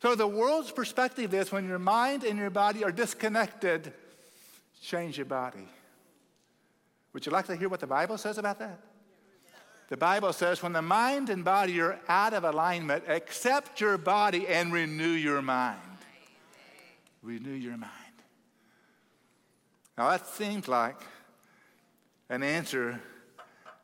[0.00, 3.92] So the world's perspective is when your mind and your body are disconnected,
[4.80, 5.68] change your body.
[7.12, 8.80] Would you like to hear what the Bible says about that?
[9.92, 14.48] The Bible says, when the mind and body are out of alignment, accept your body
[14.48, 15.78] and renew your mind.
[17.20, 17.92] Renew your mind.
[19.98, 20.96] Now, that seems like
[22.30, 23.02] an answer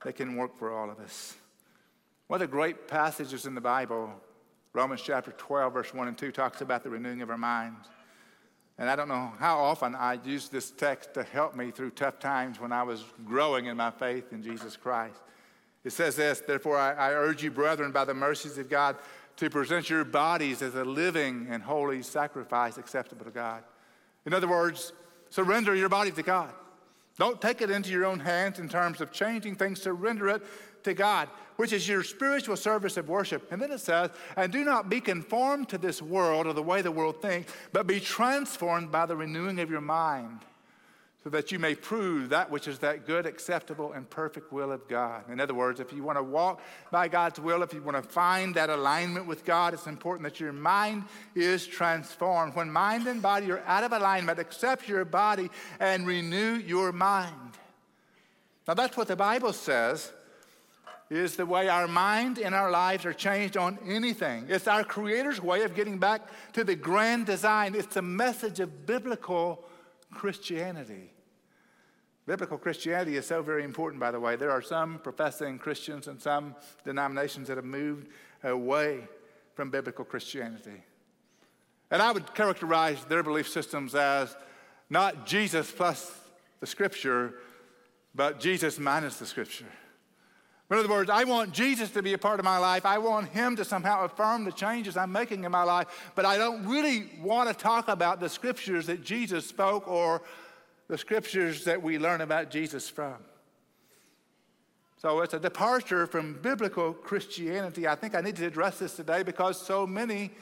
[0.03, 1.37] that can work for all of us.
[2.29, 4.11] One of the great passages in the Bible,
[4.73, 7.87] Romans chapter 12, verse 1 and 2, talks about the renewing of our minds.
[8.79, 12.19] And I don't know how often I used this text to help me through tough
[12.19, 15.21] times when I was growing in my faith in Jesus Christ.
[15.89, 18.97] It says this Therefore, I, I urge you, brethren, by the mercies of God,
[19.37, 23.65] to present your bodies as a living and holy sacrifice acceptable to God.
[24.27, 24.93] In other words,
[25.31, 26.53] surrender your body to God.
[27.19, 30.43] Don't take it into your own hands in terms of changing things, surrender it
[30.85, 33.51] to God, which is your spiritual service of worship.
[33.51, 36.83] And then it says, and do not be conformed to this world or the way
[36.83, 40.41] the world thinks, but be transformed by the renewing of your mind
[41.25, 44.87] so that you may prove that which is that good, acceptable, and perfect will of
[44.89, 45.25] God.
[45.31, 46.61] In other words, if you want to walk
[46.93, 50.39] by God's will, if you want to find that alignment with God, it's important that
[50.39, 51.05] your mind
[51.35, 52.55] is transformed.
[52.55, 55.51] When mind and body are out of alignment, accept your body
[55.81, 57.35] and renew your mind.
[58.69, 60.13] Now, that's what the Bible says
[61.11, 64.45] is the way our mind and our lives are changed on anything.
[64.49, 67.75] It's our Creator's way of getting back to the grand design.
[67.75, 69.65] It's a message of biblical
[70.13, 71.13] Christianity.
[72.27, 74.37] Biblical Christianity is so very important, by the way.
[74.37, 76.55] There are some professing Christians and some
[76.85, 78.09] denominations that have moved
[78.45, 79.09] away
[79.55, 80.83] from biblical Christianity.
[81.91, 84.37] And I would characterize their belief systems as
[84.91, 86.13] not Jesus plus
[86.61, 87.35] the Scripture,
[88.15, 89.67] but Jesus minus the Scripture.
[90.71, 92.85] In other words, I want Jesus to be a part of my life.
[92.85, 96.37] I want Him to somehow affirm the changes I'm making in my life, but I
[96.37, 100.23] don't really want to talk about the scriptures that Jesus spoke or
[100.89, 103.17] the scriptures that we learn about Jesus from.
[105.01, 107.87] So it's a departure from biblical Christianity.
[107.87, 110.33] I think I need to address this today because so many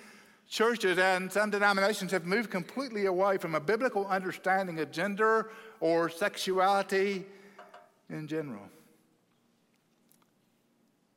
[0.49, 5.51] churches and some denominations have moved completely away from a biblical understanding of gender
[5.81, 7.27] or sexuality
[8.09, 8.63] in general.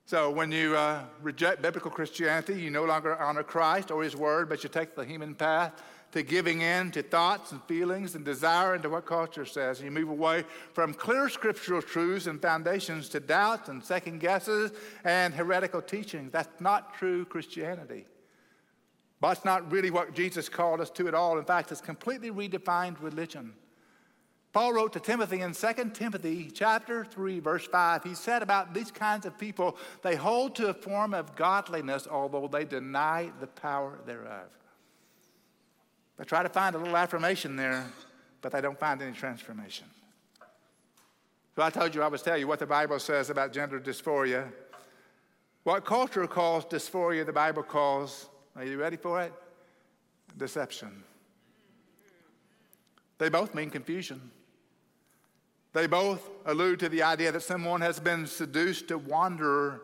[0.10, 4.50] So when you uh, reject biblical Christianity, you no longer honor Christ or his word,
[4.50, 5.84] but you take the human path
[6.14, 9.80] to giving in to thoughts and feelings and desire and to what culture says.
[9.80, 14.72] And you move away from clear scriptural truths and foundations to doubts and second guesses
[15.04, 16.32] and heretical teachings.
[16.32, 18.08] That's not true Christianity.
[19.22, 21.38] But it's not really what Jesus called us to at all.
[21.38, 23.54] In fact, it's completely redefined religion.
[24.52, 28.04] Paul wrote to Timothy in 2 Timothy chapter 3 verse 5.
[28.04, 32.48] He said about these kinds of people, they hold to a form of godliness although
[32.48, 34.48] they deny the power thereof.
[36.18, 37.86] They try to find a little affirmation there,
[38.42, 39.86] but they don't find any transformation.
[41.56, 44.52] So I told you I was tell you what the Bible says about gender dysphoria.
[45.64, 49.32] What culture calls dysphoria, the Bible calls, are you ready for it?
[50.38, 51.04] Deception.
[53.18, 54.32] They both mean confusion.
[55.74, 59.82] They both allude to the idea that someone has been seduced to wander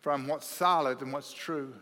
[0.00, 1.74] from what's solid and what's true.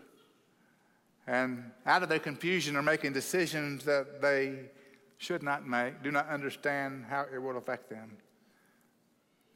[1.27, 4.71] And out of their confusion are making decisions that they
[5.19, 8.17] should not make, do not understand how it will affect them.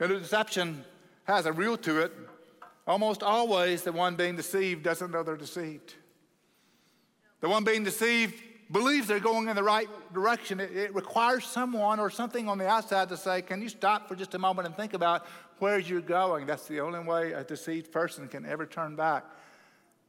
[0.00, 0.84] And the deception
[1.24, 2.12] has a rule to it.
[2.86, 5.94] Almost always, the one being deceived doesn't know they're deceived.
[7.40, 11.98] The one being deceived believes they're going in the right direction, it, it, requires someone
[11.98, 14.76] or something on the outside to say, Can you stop for just a moment and
[14.76, 15.26] think about
[15.58, 16.46] where you're going?
[16.46, 19.24] That's the only way a deceived person can ever turn back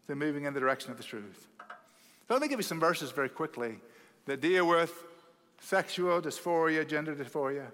[0.07, 1.47] to moving in the direction of the truth.
[1.59, 3.77] So let me give you some verses very quickly
[4.25, 4.93] that deal with
[5.61, 7.67] sexual dysphoria, gender dysphoria.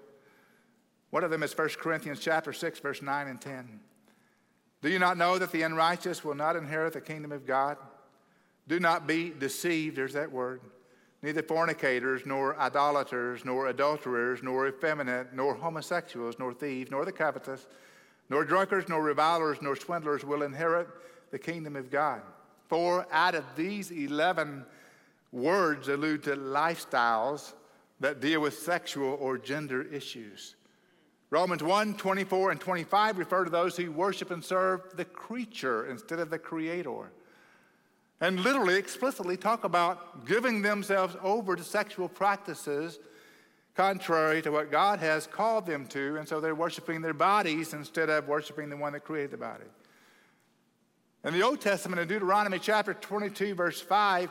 [1.10, 3.80] One of them is 1 Corinthians chapter 6, verse 9 and 10.
[4.82, 7.76] Do you not know that the unrighteous will not inherit the kingdom of God?
[8.68, 10.60] Do not be deceived, there's that word
[11.26, 17.66] neither fornicators, nor idolaters, nor adulterers, nor effeminate, nor homosexuals, nor thieves, nor the covetous,
[18.30, 20.86] nor drunkards, nor revilers, nor swindlers will inherit
[21.32, 22.22] the kingdom of God.
[22.68, 24.64] Four out of these 11
[25.32, 27.54] words allude to lifestyles
[27.98, 30.54] that deal with sexual or gender issues.
[31.30, 36.20] Romans 1 24 and 25 refer to those who worship and serve the creature instead
[36.20, 37.10] of the creator
[38.20, 42.98] and literally, explicitly talk about giving themselves over to sexual practices
[43.74, 48.08] contrary to what God has called them to, and so they're worshiping their bodies instead
[48.08, 49.64] of worshiping the one that created the body.
[51.24, 54.30] In the Old Testament, in Deuteronomy chapter 22, verse 5,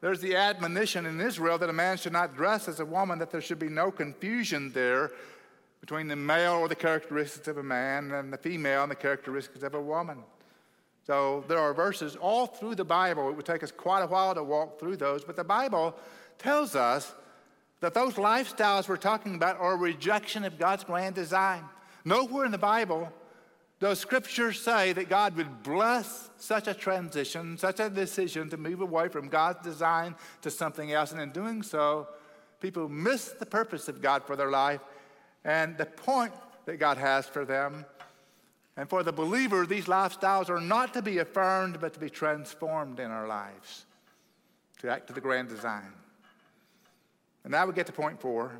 [0.00, 3.30] there's the admonition in Israel that a man should not dress as a woman, that
[3.30, 5.10] there should be no confusion there
[5.80, 9.62] between the male or the characteristics of a man and the female and the characteristics
[9.62, 10.22] of a woman.
[11.06, 13.28] So there are verses all through the Bible.
[13.28, 15.94] It would take us quite a while to walk through those, but the Bible
[16.36, 17.14] tells us
[17.80, 21.62] that those lifestyles we're talking about are a rejection of God's grand design.
[22.04, 23.12] Nowhere in the Bible
[23.78, 28.80] does Scripture say that God would bless such a transition, such a decision to move
[28.80, 31.12] away from God's design to something else.
[31.12, 32.08] And in doing so,
[32.60, 34.80] people miss the purpose of God for their life
[35.44, 36.32] and the point
[36.64, 37.84] that God has for them
[38.76, 43.00] and for the believer, these lifestyles are not to be affirmed, but to be transformed
[43.00, 43.86] in our lives
[44.80, 45.92] to act to the grand design.
[47.44, 48.52] And now we get to point four.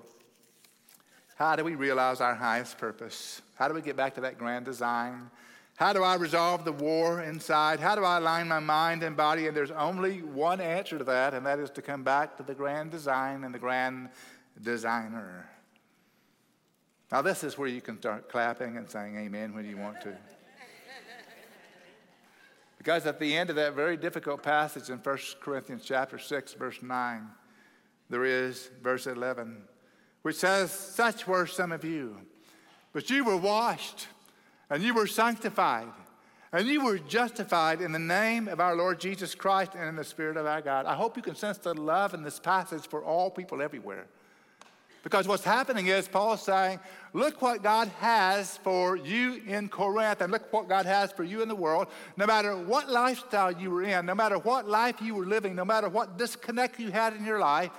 [1.37, 3.43] How do we realize our highest purpose?
[3.57, 5.31] How do we get back to that grand design?
[5.77, 7.81] How do I resolve the war inside?
[7.81, 9.47] How do I align my mind and body?
[9.47, 12.55] And there's only one answer to that, and that is to come back to the
[12.55, 14.09] grand design and the grand
[14.63, 15.47] designer.
[17.13, 20.17] Now, this is where you can start clapping and saying amen when you want to.
[22.79, 26.83] Because at the end of that very difficult passage in 1 Corinthians chapter 6, verse
[26.83, 27.27] 9,
[28.11, 29.63] there is verse 11,
[30.23, 32.17] which says, Such were some of you,
[32.93, 34.07] but you were washed,
[34.71, 35.89] and you were sanctified,
[36.53, 40.05] and you were justified in the name of our Lord Jesus Christ and in the
[40.05, 40.87] Spirit of our God.
[40.87, 44.07] I hope you can sense the love in this passage for all people everywhere.
[45.07, 46.81] Because what's happening is Paul's saying,
[47.13, 51.43] look what God has for you in Corinth, and look what God has for you
[51.43, 51.87] in the world.
[52.17, 55.65] No matter what lifestyle you were in, no matter what life you were living, no
[55.65, 57.71] matter what disconnect you had in your life,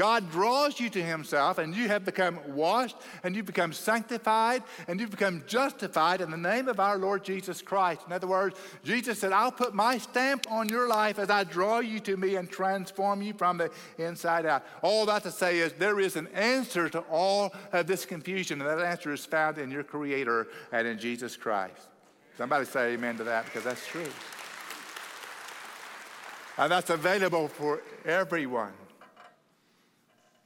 [0.00, 4.98] God draws you to Himself, and you have become washed, and you become sanctified, and
[4.98, 8.00] you become justified in the name of our Lord Jesus Christ.
[8.06, 11.80] In other words, Jesus said, I'll put my stamp on your life as I draw
[11.80, 14.64] you to me and transform you from the inside out.
[14.80, 18.70] All that to say is there is an answer to all of this confusion, and
[18.70, 21.88] that answer is found in your Creator and in Jesus Christ.
[22.38, 24.08] Somebody say amen to that because that's true.
[26.56, 28.72] And that's available for everyone.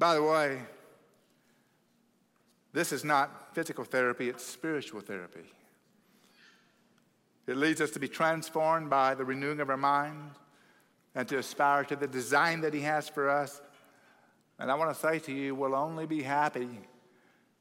[0.04, 0.60] By the way,
[2.74, 5.46] this is not physical therapy, it's spiritual therapy.
[7.46, 10.32] It leads us to be transformed by the renewing of our mind
[11.14, 13.62] and to aspire to the design that He has for us.
[14.58, 16.68] And I want to say to you, we'll only be happy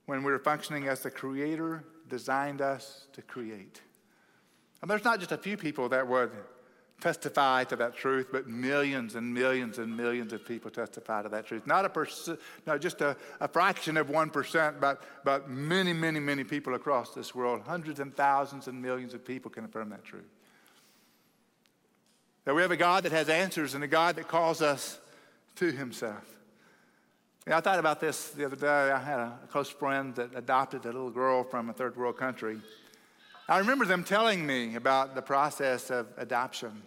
[0.07, 3.79] when we're functioning as the Creator designed us to create.
[4.81, 6.31] And there's not just a few people that would
[7.03, 11.45] testify to that truth, but millions and millions and millions of people testify to that
[11.45, 11.67] truth.
[11.67, 16.45] Not a perc- not just a, a fraction of 1%, but, but many, many, many
[16.45, 17.63] people across this world.
[17.67, 20.23] Hundreds and thousands and millions of people can affirm that truth.
[22.45, 24.97] That we have a God that has answers and a God that calls us
[25.55, 26.23] to himself.
[27.45, 28.91] I thought about this the other day.
[28.91, 32.61] I had a close friend that adopted a little girl from a third world country.
[33.49, 36.81] I remember them telling me about the process of adoption.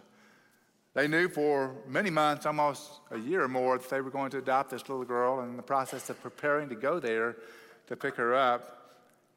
[0.97, 4.39] They knew for many months, almost a year or more, that they were going to
[4.39, 5.41] adopt this little girl.
[5.41, 7.35] And in the process of preparing to go there
[7.85, 8.95] to pick her up,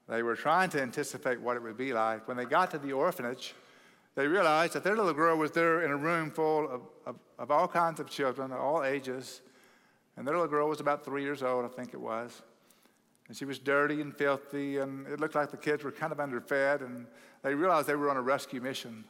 [0.08, 2.26] they were trying to anticipate what it would be like.
[2.26, 3.52] When they got to the orphanage,
[4.14, 7.50] they realized that their little girl was there in a room full of, of, of
[7.50, 9.42] all kinds of children, all ages.
[10.16, 12.40] And their little girl was about three years old, I think it was.
[13.28, 16.20] And she was dirty and filthy, and it looked like the kids were kind of
[16.20, 17.06] underfed, and
[17.42, 19.04] they realized they were on a rescue mission.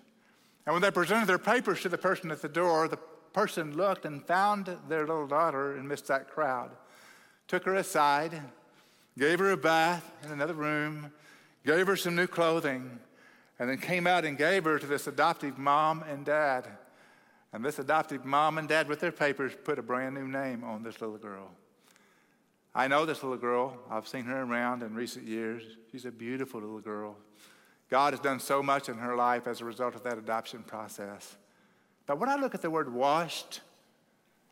[0.67, 2.99] And when they presented their papers to the person at the door, the
[3.33, 6.71] person looked and found their little daughter amidst that crowd,
[7.49, 8.41] took her aside,
[9.19, 11.13] gave her a bath in another room,
[11.65, 12.99] gave her some new clothing,
[13.59, 16.67] and then came out and gave her to this adoptive mom and dad.
[17.53, 20.83] And this adoptive mom and dad, with their papers, put a brand new name on
[20.83, 21.51] this little girl.
[22.75, 23.77] I know this little girl.
[23.91, 25.65] I've seen her around in recent years.
[25.91, 27.17] She's a beautiful little girl.
[27.91, 31.37] God has done so much in her life as a result of that adoption process.
[32.07, 33.61] But when I look at the word washed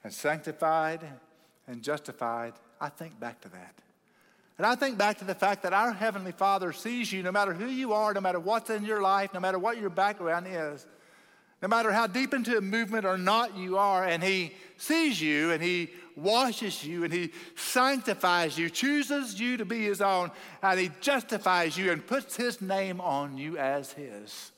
[0.03, 1.01] and sanctified
[1.67, 3.75] and justified, I think back to that.
[4.59, 7.53] And I think back to the fact that our Heavenly Father sees you no matter
[7.53, 10.85] who you are, no matter what's in your life, no matter what your background is,
[11.63, 15.53] no matter how deep into a movement or not you are, and He sees you
[15.53, 20.31] and He washes you and He sanctifies you, chooses you to be His own,
[20.63, 24.53] and He justifies you and puts His name on you as His.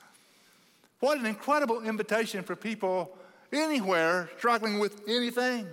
[1.00, 3.16] What an incredible invitation for people
[3.52, 5.66] anywhere struggling with anything.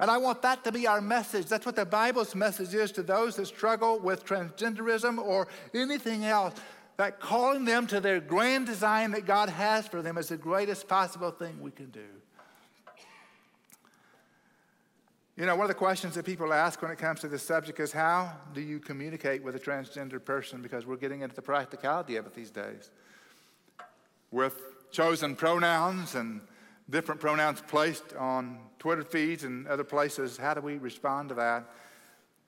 [0.00, 1.46] And I want that to be our message.
[1.46, 6.54] That's what the Bible's message is to those that struggle with transgenderism or anything else.
[6.96, 10.88] That calling them to their grand design that God has for them is the greatest
[10.88, 12.04] possible thing we can do.
[15.34, 17.80] You know, one of the questions that people ask when it comes to this subject
[17.80, 20.60] is how do you communicate with a transgender person?
[20.60, 22.90] Because we're getting into the practicality of it these days.
[24.30, 26.42] With chosen pronouns and
[26.90, 31.64] different pronouns placed on Twitter feeds and other places, how do we respond to that?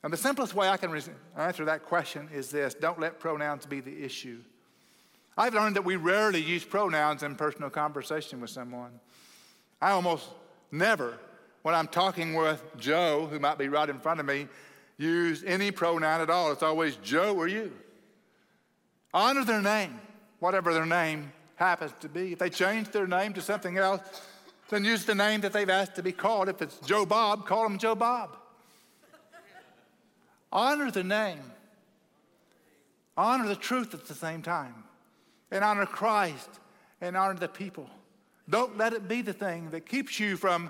[0.03, 0.95] And the simplest way I can
[1.39, 4.41] answer that question is this don't let pronouns be the issue.
[5.39, 9.01] I've learned that we rarely use pronouns in personal conversation with someone.
[9.81, 10.29] I almost
[10.71, 11.19] never
[11.65, 14.49] when I'm talking with Joe, who might be right in front of me,
[14.99, 16.53] use any pronoun at all.
[16.53, 17.73] It's always Joe or you.
[19.15, 19.99] Honor their name,
[20.41, 22.35] whatever their name happens to be.
[22.35, 24.03] If they change their name to something else,
[24.69, 26.51] then use the name that they've asked to be called.
[26.51, 28.37] If it's Joe Bob, call him Joe Bob.
[30.53, 31.51] honor the name.
[33.17, 34.85] Honor the truth at the same time.
[35.51, 36.51] And honor Christ
[37.01, 37.89] and honor the people.
[38.51, 40.69] Don't let it be the thing that keeps you from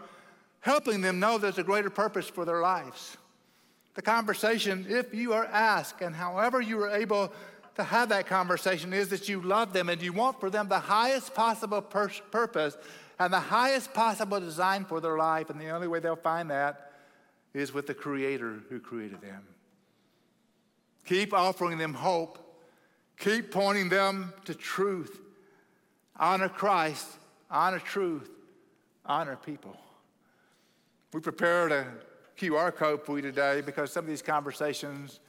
[0.64, 3.18] helping them know there's a greater purpose for their lives.
[3.96, 7.34] The conversation, if you are asked, and however you are able
[7.74, 10.78] to have that conversation, is that you love them and you want for them the
[10.78, 12.78] highest possible pur- purpose
[13.18, 15.50] and the highest possible design for their life.
[15.50, 16.92] And the only way they'll find that
[17.52, 19.42] is with the Creator who created them.
[21.04, 22.38] Keep offering them hope.
[23.18, 25.20] Keep pointing them to truth.
[26.16, 27.06] Honor Christ,
[27.50, 28.30] honor truth,
[29.04, 29.76] honor people.
[31.14, 31.86] We prepared a
[32.36, 35.20] QR code for you today because some of these conversations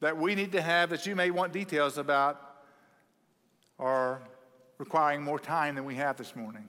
[0.00, 2.62] that we need to have that you may want details about
[3.78, 4.22] are
[4.78, 6.66] requiring more time than we have this morning.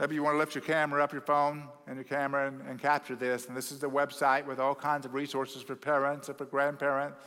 [0.00, 2.80] Maybe you want to lift your camera up, your phone, and your camera and, and,
[2.80, 3.46] capture this.
[3.46, 7.20] And this is the website with all kinds of resources for parents and for grandparents,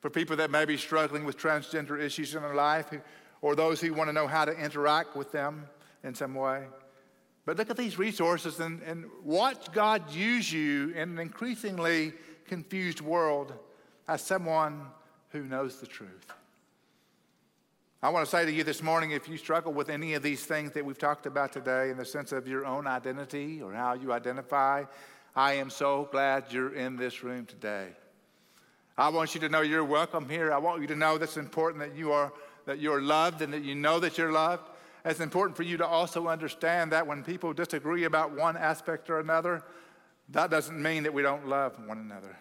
[0.00, 2.92] for people that may be struggling with transgender issues in their life,
[3.42, 5.68] or those who want to know how to interact with them
[6.02, 6.64] in some way.
[7.48, 12.12] But look at these resources and, and watch God use you in an increasingly
[12.46, 13.54] confused world
[14.06, 14.82] as someone
[15.30, 16.30] who knows the truth.
[18.02, 20.44] I want to say to you this morning if you struggle with any of these
[20.44, 23.94] things that we've talked about today in the sense of your own identity or how
[23.94, 24.84] you identify,
[25.34, 27.88] I am so glad you're in this room today.
[28.98, 30.52] I want you to know you're welcome here.
[30.52, 32.30] I want you to know that's important that you are
[32.66, 34.68] that you're loved and that you know that you're loved.
[35.08, 39.20] It's important for you to also understand that when people disagree about one aspect or
[39.20, 39.62] another,
[40.28, 42.36] that doesn't mean that we don't love one another.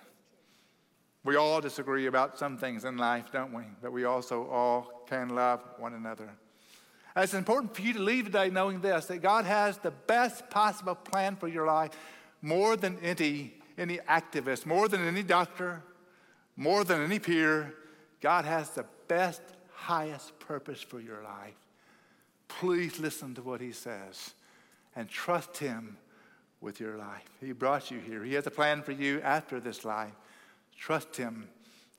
[1.24, 3.63] We all disagree about some things in life, don't we?
[3.82, 6.30] But we also all can love one another.
[7.15, 10.95] It's important for you to leave today knowing this that God has the best possible
[10.95, 11.91] plan for your life
[12.41, 15.84] more than any, any activist, more than any doctor,
[16.57, 17.74] more than any peer.
[18.20, 19.41] God has the best,
[19.72, 21.55] highest purpose for your life.
[22.48, 24.34] Please listen to what He says
[24.95, 25.98] and trust Him
[26.62, 27.30] with your life.
[27.39, 30.14] He brought you here, He has a plan for you after this life.
[30.78, 31.48] Trust Him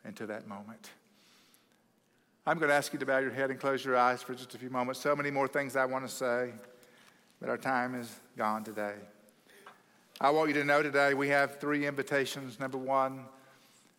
[0.04, 0.90] into that moment.
[2.46, 4.54] I'm going to ask you to bow your head and close your eyes for just
[4.54, 5.00] a few moments.
[5.00, 6.52] So many more things I want to say,
[7.40, 8.94] but our time is gone today.
[10.20, 12.58] I want you to know today we have three invitations.
[12.58, 13.26] Number one,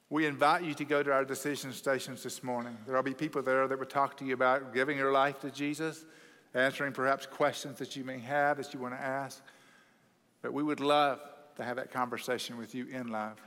[0.10, 2.76] we invite you to go to our decision stations this morning.
[2.88, 5.52] There will be people there that will talk to you about giving your life to
[5.52, 6.04] Jesus,
[6.54, 9.42] answering perhaps questions that you may have that you want to ask.
[10.42, 11.20] But we would love
[11.58, 13.38] to have that conversation with you in love.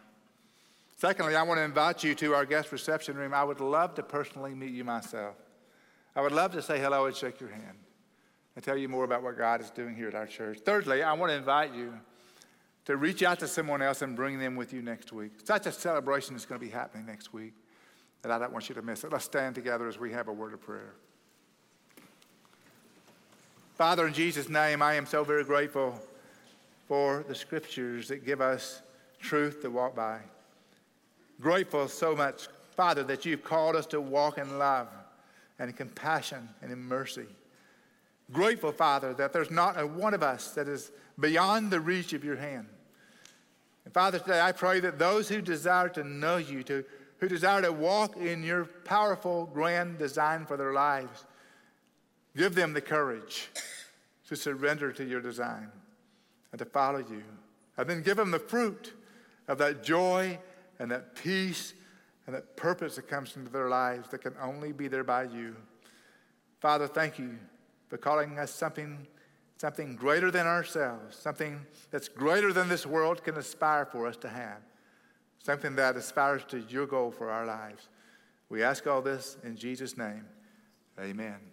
[0.98, 3.34] Secondly, I want to invite you to our guest reception room.
[3.34, 5.34] I would love to personally meet you myself.
[6.14, 7.78] I would love to say hello and shake your hand
[8.54, 10.60] and tell you more about what God is doing here at our church.
[10.64, 11.94] Thirdly, I want to invite you
[12.84, 15.32] to reach out to someone else and bring them with you next week.
[15.44, 17.54] Such a celebration is going to be happening next week
[18.22, 19.12] that I don't want you to miss it.
[19.12, 20.94] Let's stand together as we have a word of prayer.
[23.74, 26.00] Father, in Jesus' name, I am so very grateful
[26.88, 28.82] for the scriptures that give us
[29.20, 30.20] truth to walk by
[31.42, 32.46] grateful so much,
[32.76, 34.88] Father, that you've called us to walk in love
[35.58, 37.26] and in compassion and in mercy.
[38.32, 42.24] Grateful, Father, that there's not a one of us that is beyond the reach of
[42.24, 42.66] your hand.
[43.84, 46.84] And Father, today I pray that those who desire to know you, to,
[47.18, 51.26] who desire to walk in your powerful, grand design for their lives,
[52.36, 53.48] give them the courage
[54.28, 55.70] to surrender to your design
[56.50, 57.22] and to follow you.
[57.76, 58.92] And then give them the fruit
[59.48, 60.38] of that joy
[60.78, 61.74] and that peace
[62.26, 65.56] and that purpose that comes into their lives that can only be there by you.
[66.60, 67.38] Father, thank you
[67.88, 69.06] for calling us something,
[69.56, 71.60] something greater than ourselves, something
[71.90, 74.60] that's greater than this world can aspire for us to have,
[75.38, 77.88] something that aspires to your goal for our lives.
[78.48, 80.24] We ask all this in Jesus' name.
[81.00, 81.51] Amen.